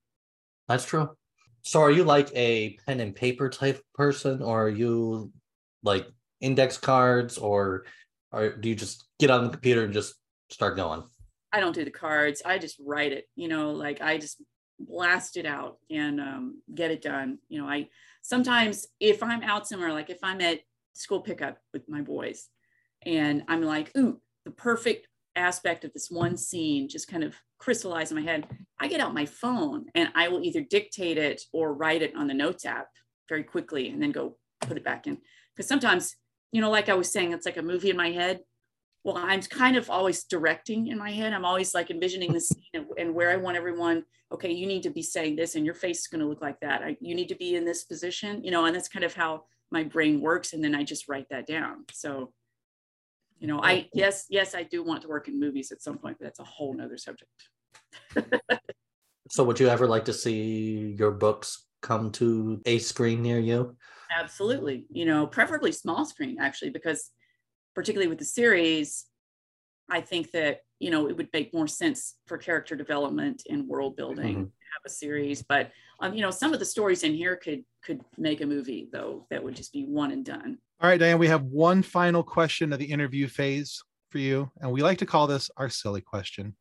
[0.67, 1.11] That's true.
[1.63, 5.33] So are you like a pen and paper type person or are you
[5.85, 6.09] like
[6.41, 7.85] index cards or
[8.33, 10.15] or do you just get on the computer and just
[10.51, 11.03] start going?
[11.53, 12.43] I don't do the cards.
[12.45, 14.43] I just write it, you know, like I just
[14.79, 17.39] blast it out and um, get it done.
[17.49, 17.89] You know, I
[18.23, 20.61] sometimes if I'm out somewhere, like if I'm at
[20.93, 22.49] school pickup with my boys,
[23.05, 28.11] and I'm like, ooh, the perfect aspect of this one scene just kind of crystallized
[28.11, 28.47] in my head.
[28.81, 32.27] I get out my phone and I will either dictate it or write it on
[32.27, 32.89] the notes app
[33.29, 35.19] very quickly and then go put it back in.
[35.55, 36.17] Because sometimes,
[36.53, 38.41] you know, like I was saying, it's like a movie in my head.
[39.05, 41.33] Well, I'm kind of always directing in my head.
[41.33, 44.05] I'm always like envisioning the scene and, and where I want everyone.
[44.33, 46.59] Okay, you need to be saying this, and your face is going to look like
[46.61, 46.83] that.
[46.83, 49.45] I, you need to be in this position, you know, and that's kind of how
[49.71, 50.53] my brain works.
[50.53, 51.85] And then I just write that down.
[51.93, 52.33] So
[53.39, 56.17] you know i yes yes i do want to work in movies at some point
[56.19, 57.31] but that's a whole nother subject
[59.31, 63.77] so would you ever like to see your books come to a screen near you
[64.15, 67.11] absolutely you know preferably small screen actually because
[67.75, 69.07] particularly with the series
[69.91, 73.97] i think that you know it would make more sense for character development and world
[73.97, 74.41] building mm-hmm.
[74.43, 78.01] have a series but um, you know some of the stories in here could could
[78.19, 81.29] make a movie though that would just be one and done all right, Dianne, we
[81.29, 85.27] have one final question of the interview phase for you, and we like to call
[85.27, 86.55] this our silly question.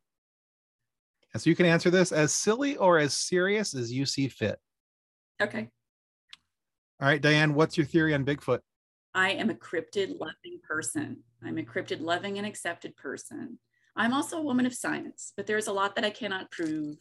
[1.34, 4.58] And so you can answer this as silly or as serious as you see fit.
[5.42, 5.68] Okay.
[6.98, 8.60] All right, Dianne, what's your theory on Bigfoot?
[9.14, 11.18] I am a cryptid loving person.
[11.44, 13.58] I'm a cryptid loving and accepted person.
[13.94, 16.96] I'm also a woman of science, but there's a lot that I cannot prove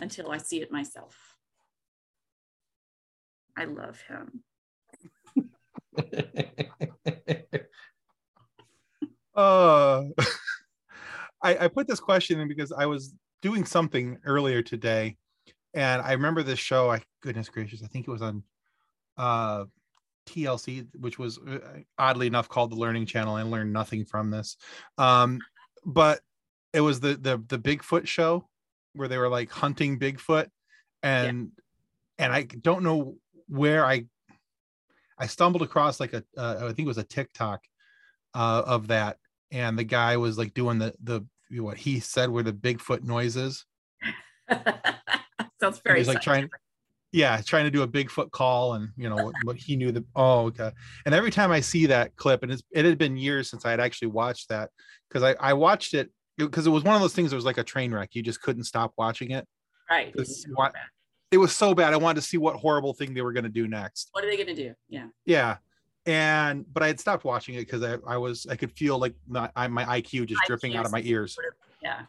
[0.00, 1.16] until I see it myself.
[3.56, 4.42] I love him.
[9.36, 10.02] uh,
[11.42, 15.16] I, I put this question in because I was doing something earlier today,
[15.72, 16.90] and I remember this show.
[16.90, 18.42] I goodness gracious, I think it was on
[19.16, 19.64] uh,
[20.26, 21.58] TLC, which was uh,
[21.98, 23.34] oddly enough called the Learning Channel.
[23.34, 24.56] I learned nothing from this,
[24.98, 25.40] um,
[25.84, 26.20] but
[26.72, 28.48] it was the the the Bigfoot show
[28.94, 30.48] where they were like hunting Bigfoot,
[31.02, 31.52] and
[32.18, 32.24] yeah.
[32.24, 33.16] and I don't know
[33.48, 34.06] where I
[35.18, 37.62] I stumbled across like a uh, I think it was a TikTok
[38.34, 39.18] uh, of that,
[39.50, 43.64] and the guy was like doing the the what he said were the Bigfoot noises.
[45.60, 46.00] Sounds very.
[46.00, 46.50] He's like trying,
[47.16, 50.04] yeah, trying to do a Bigfoot call, and you know what, what he knew the
[50.14, 50.70] Oh, okay.
[51.06, 53.70] And every time I see that clip, and it's, it had been years since I
[53.70, 54.68] had actually watched that
[55.08, 57.56] because I I watched it because it was one of those things that was like
[57.56, 58.10] a train wreck.
[58.12, 59.48] You just couldn't stop watching it.
[59.88, 60.14] Right.
[61.32, 61.94] It was so bad.
[61.94, 64.10] I wanted to see what horrible thing they were going to do next.
[64.12, 64.74] What are they going to do?
[64.90, 65.06] Yeah.
[65.24, 65.56] Yeah.
[66.04, 69.14] And but I had stopped watching it because I, I was I could feel like
[69.26, 71.34] my my IQ just IQ dripping out of my ears.
[71.82, 72.02] Yeah.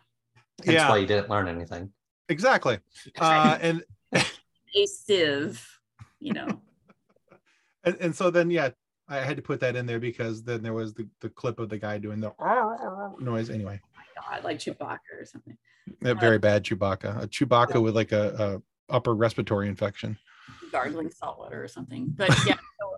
[0.57, 0.89] That's yeah.
[0.89, 1.93] why you didn't learn anything.
[2.27, 2.79] Exactly.
[3.17, 3.83] Uh, and
[4.83, 5.65] a sieve,
[6.19, 6.47] you know.
[7.83, 8.69] and, and so then yeah,
[9.09, 11.69] I had to put that in there because then there was the, the clip of
[11.69, 12.33] the guy doing the
[13.19, 13.79] noise anyway.
[13.83, 15.57] Oh my God, like Chewbacca or something.
[16.03, 17.23] A uh, very bad Chewbacca.
[17.23, 17.79] A Chewbacca yeah.
[17.79, 20.17] with like a, a upper respiratory infection.
[20.71, 22.13] Gargling salt water or something.
[22.15, 22.97] But yeah, so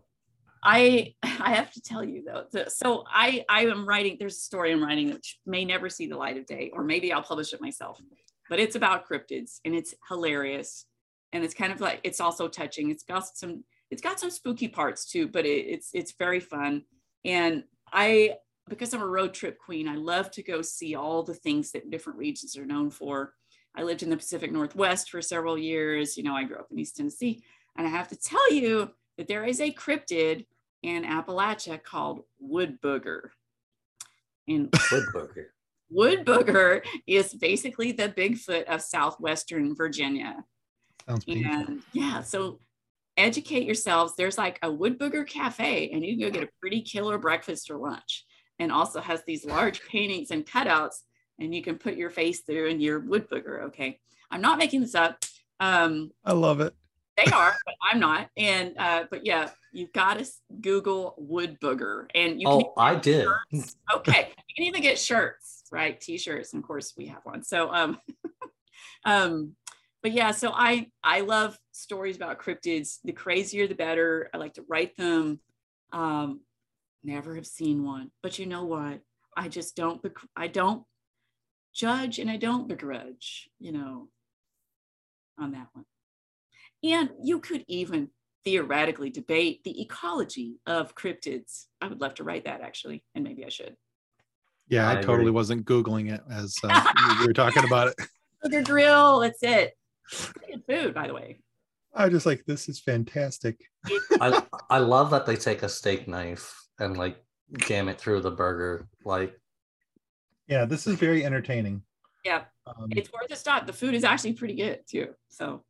[0.63, 2.65] I I have to tell you though.
[2.67, 4.17] So I I am writing.
[4.19, 7.13] There's a story I'm writing which may never see the light of day, or maybe
[7.13, 8.01] I'll publish it myself.
[8.49, 10.85] But it's about cryptids and it's hilarious,
[11.33, 12.89] and it's kind of like it's also touching.
[12.89, 16.83] It's got some it's got some spooky parts too, but it, it's it's very fun.
[17.25, 18.35] And I
[18.67, 21.89] because I'm a road trip queen, I love to go see all the things that
[21.89, 23.33] different regions are known for.
[23.75, 26.17] I lived in the Pacific Northwest for several years.
[26.17, 27.43] You know, I grew up in East Tennessee.
[27.77, 30.45] And I have to tell you that there is a cryptid
[30.83, 33.29] in Appalachia called wood booger.
[34.47, 35.45] And wood booger.
[35.89, 40.43] wood booger is basically the Bigfoot of southwestern Virginia.
[41.09, 42.59] Sounds and yeah, so
[43.17, 44.13] educate yourselves.
[44.15, 47.71] There's like a wood booger cafe, and you can go get a pretty killer breakfast
[47.71, 48.25] or lunch.
[48.59, 50.97] And also has these large paintings and cutouts,
[51.39, 53.63] and you can put your face through and your wood booger.
[53.63, 53.99] Okay,
[54.29, 55.23] I'm not making this up.
[55.59, 56.75] Um, I love it.
[57.17, 58.29] They are, but I'm not.
[58.37, 60.25] And uh, but yeah, you've got to
[60.61, 62.47] Google wood booger, and you.
[62.47, 63.25] Oh, I did.
[63.51, 63.77] Shirts.
[63.95, 65.99] Okay, you can even get shirts, right?
[65.99, 67.43] T-shirts, and of course we have one.
[67.43, 67.97] So um,
[69.05, 69.55] um,
[70.01, 72.99] but yeah, so I I love stories about cryptids.
[73.03, 74.29] The crazier, the better.
[74.33, 75.39] I like to write them.
[75.91, 76.41] Um,
[77.03, 79.01] never have seen one, but you know what?
[79.35, 80.01] I just don't.
[80.35, 80.83] I don't
[81.73, 83.49] judge and I don't begrudge.
[83.59, 84.09] You know,
[85.37, 85.85] on that one.
[86.83, 88.09] And you could even
[88.45, 91.65] theoretically debate the ecology of cryptids.
[91.81, 93.75] I would love to write that actually, and maybe I should.
[94.69, 97.95] Yeah, I, I totally wasn't Googling it as uh, you were talking about it.
[98.45, 99.73] Sugar grill, that's it.
[100.47, 101.39] Good food, by the way.
[101.93, 103.59] I just like this is fantastic.
[104.21, 107.17] I I love that they take a steak knife and like
[107.57, 108.87] jam it through the burger.
[109.03, 109.39] Like,
[110.47, 111.81] yeah, this is very entertaining.
[112.23, 113.65] Yeah, um, it's worth a stop.
[113.65, 115.09] The food is actually pretty good too.
[115.29, 115.63] So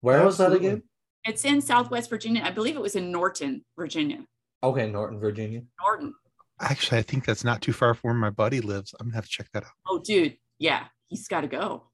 [0.00, 0.82] where was that again?
[1.24, 2.42] It's in Southwest Virginia.
[2.44, 4.24] I believe it was in Norton, Virginia.
[4.62, 5.62] Okay, Norton, Virginia.
[5.80, 6.14] Norton.
[6.60, 8.94] Actually, I think that's not too far from where my buddy lives.
[9.00, 9.72] I'm gonna have to check that out.
[9.86, 11.84] Oh, dude, yeah, he's got to go.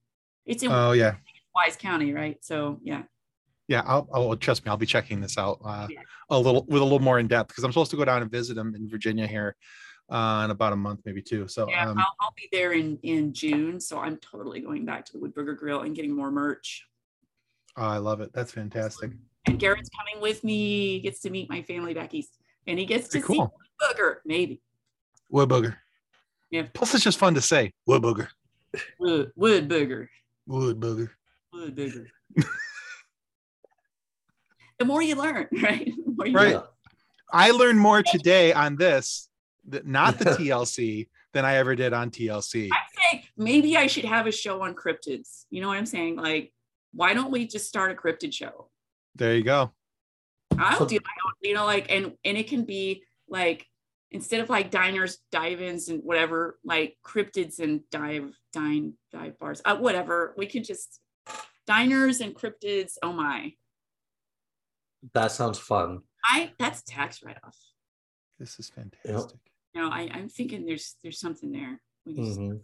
[0.46, 0.72] It's in.
[0.72, 1.16] Oh yeah.
[1.58, 2.38] Wise County, right?
[2.40, 3.02] So yeah.
[3.66, 4.70] Yeah, I'll, I'll trust me.
[4.70, 6.00] I'll be checking this out uh, yeah.
[6.30, 8.30] a little with a little more in depth because I'm supposed to go down and
[8.30, 9.56] visit him in Virginia here
[10.08, 11.46] uh, in about a month, maybe two.
[11.48, 13.78] So yeah, um, I'll, I'll, be there in in June.
[13.78, 16.86] So I'm totally going back to the Woodbooger Grill and getting more merch.
[17.76, 18.32] Oh, I love it.
[18.32, 19.12] That's fantastic.
[19.46, 20.94] And Gareth's coming with me.
[20.94, 23.34] He gets to meet my family back east, and he gets to cool.
[23.36, 24.62] see Woodbooger, maybe.
[25.28, 25.76] Wood Booger.
[26.50, 26.66] Yeah.
[26.72, 28.28] Plus, it's just fun to say Wood Booger.
[28.98, 30.08] Wood, wood Booger.
[30.46, 31.10] Wood Booger.
[31.60, 32.06] Wood Booger.
[34.78, 35.86] the more you learn, right?
[35.86, 36.54] You right.
[36.54, 36.62] Learn.
[37.32, 39.28] I learned more today on this,
[39.84, 42.70] not the TLC, than I ever did on TLC.
[42.72, 45.44] I think maybe I should have a show on cryptids.
[45.50, 46.16] You know what I'm saying?
[46.16, 46.52] Like
[46.92, 48.68] why don't we just start a cryptid show?
[49.14, 49.72] There you go.
[50.58, 53.66] I'll do my own, you know, like, and and it can be like
[54.10, 59.76] instead of like diners, dive-ins, and whatever, like cryptids and dive, dine, dive bars, uh,
[59.76, 60.34] whatever.
[60.36, 61.00] We could just
[61.68, 62.94] diners and cryptids.
[63.02, 63.52] Oh my.
[65.14, 66.00] That sounds fun.
[66.24, 67.56] I that's tax write-off.
[68.40, 69.38] This is fantastic.
[69.74, 71.80] You know, I, I'm thinking there's there's something there.
[72.04, 72.56] We just mm-hmm.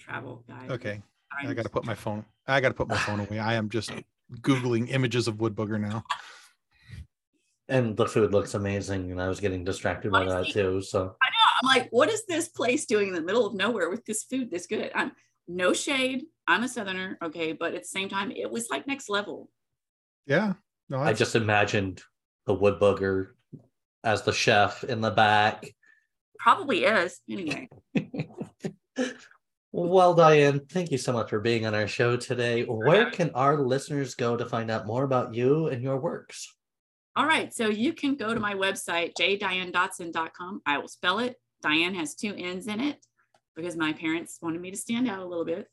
[0.00, 0.70] travel guide.
[0.72, 1.02] Okay.
[1.40, 2.24] I got to put my phone.
[2.46, 3.38] I got to put my phone away.
[3.38, 3.92] I am just
[4.40, 6.04] googling images of wood booger now.
[7.68, 10.80] And the food looks amazing, and I was getting distracted by that too.
[10.80, 11.48] So I know.
[11.62, 14.50] I'm like, what is this place doing in the middle of nowhere with this food
[14.50, 14.90] this good?
[14.94, 15.12] I'm
[15.48, 16.24] no shade.
[16.46, 19.50] I'm a southerner, okay, but at the same time, it was like next level.
[20.26, 20.54] Yeah.
[20.88, 22.02] No, I just imagined
[22.46, 23.28] the wood booger
[24.04, 25.74] as the chef in the back.
[26.38, 27.20] Probably is.
[27.28, 27.68] Anyway.
[29.72, 32.64] well, Dianne, thank you so much for being on our show today.
[32.64, 36.54] Where can our listeners go to find out more about you and your works?
[37.16, 37.52] All right.
[37.52, 40.62] So you can go to my website, jdiannedotson.com.
[40.64, 41.36] I will spell it.
[41.62, 43.04] Dianne has two N's in it
[43.58, 45.66] because my parents wanted me to stand out a little bit.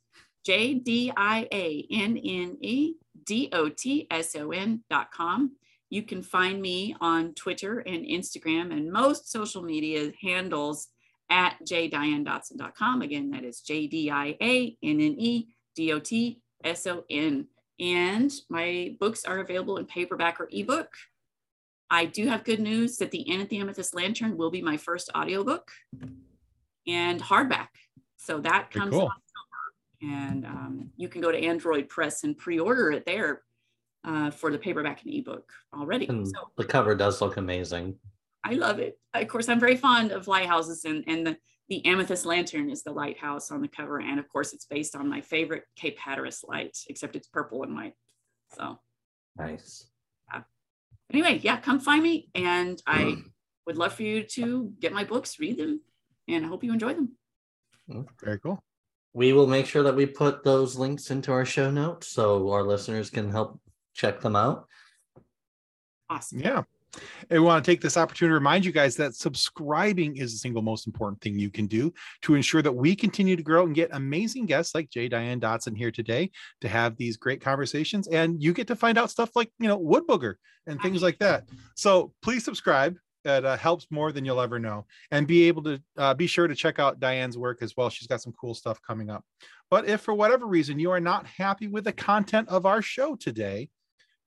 [0.44, 5.52] J D I A N N E D O T S O N dot com.
[5.90, 10.88] You can find me on Twitter and Instagram and most social media handles
[11.30, 13.02] at jdiannedotson.com.
[13.02, 17.04] Again, that is J D I A N N E D O T S O
[17.10, 17.48] N.
[17.80, 20.90] And my books are available in paperback or ebook.
[21.92, 24.76] I do have good news that The Inn at the Amethyst Lantern will be my
[24.76, 25.70] first audiobook
[26.88, 27.68] and hardback.
[28.18, 29.12] So that comes cool.
[30.02, 33.42] And um, you can go to Android Press and pre order it there
[34.06, 36.08] uh, for the paperback and ebook already.
[36.08, 37.98] And so the cover does look amazing.
[38.44, 39.00] I love it.
[39.14, 42.92] Of course, I'm very fond of lighthouses, and, and the, the amethyst lantern is the
[42.92, 44.00] lighthouse on the cover.
[44.00, 47.74] And of course, it's based on my favorite Cape Hatteras light, except it's purple and
[47.74, 47.94] white.
[48.56, 48.78] So
[49.36, 49.88] nice.
[50.32, 50.42] Yeah.
[51.12, 52.30] Anyway, yeah, come find me.
[52.36, 53.16] And I
[53.66, 55.82] would love for you to get my books, read them,
[56.28, 57.12] and I hope you enjoy them.
[58.24, 58.64] Very cool.
[59.14, 62.64] We will make sure that we put those links into our show notes so our
[62.64, 63.60] listeners can help
[63.94, 64.68] check them out.
[66.10, 66.40] Awesome.
[66.40, 66.64] Yeah.
[67.30, 70.38] And we want to take this opportunity to remind you guys that subscribing is the
[70.38, 73.76] single most important thing you can do to ensure that we continue to grow and
[73.76, 75.10] get amazing guests like J.
[75.10, 78.08] Dianne Dotson here today to have these great conversations.
[78.08, 80.36] And you get to find out stuff like, you know, wood booger
[80.68, 81.50] and things like that.
[81.76, 82.96] So please subscribe
[83.26, 84.86] that uh, helps more than you'll ever know.
[85.12, 87.90] And be able to uh, be sure to check out dianne's work as well.
[87.90, 89.26] She's got some cool stuff coming up.
[89.70, 93.16] But if for whatever reason you are not happy with the content of our show
[93.16, 93.70] today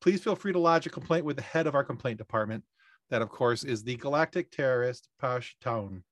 [0.01, 2.63] please feel free to lodge a complaint with the head of our complaint department.
[3.11, 6.03] That of course is the galactic terrorist Pashtun,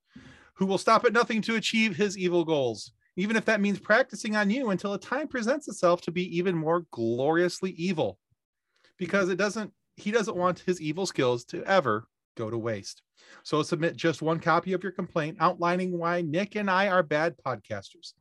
[0.54, 4.36] who will stop at nothing to achieve his evil goals even if that means practicing
[4.36, 8.18] on you until a time presents itself to be even more gloriously evil.
[8.98, 12.06] Because it doesn't he doesn't want his evil skills to ever
[12.36, 13.02] go to waste.
[13.42, 17.34] So submit just one copy of your complaint outlining why Nick and I are bad
[17.44, 18.12] podcasters.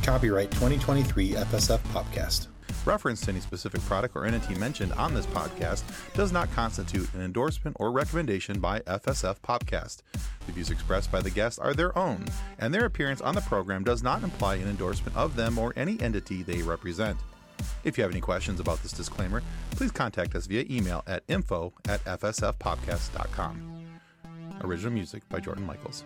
[0.02, 2.48] Copyright 2023 FSF PopCast.
[2.84, 7.20] Reference to any specific product or entity mentioned on this podcast does not constitute an
[7.20, 10.02] endorsement or recommendation by FSF PopCast.
[10.46, 12.24] The views expressed by the guests are their own,
[12.58, 16.00] and their appearance on the program does not imply an endorsement of them or any
[16.00, 17.18] entity they represent.
[17.84, 19.42] If you have any questions about this disclaimer,
[19.72, 23.72] please contact us via email at info at fsfpopcast.com.
[24.62, 26.05] Original music by Jordan Michaels.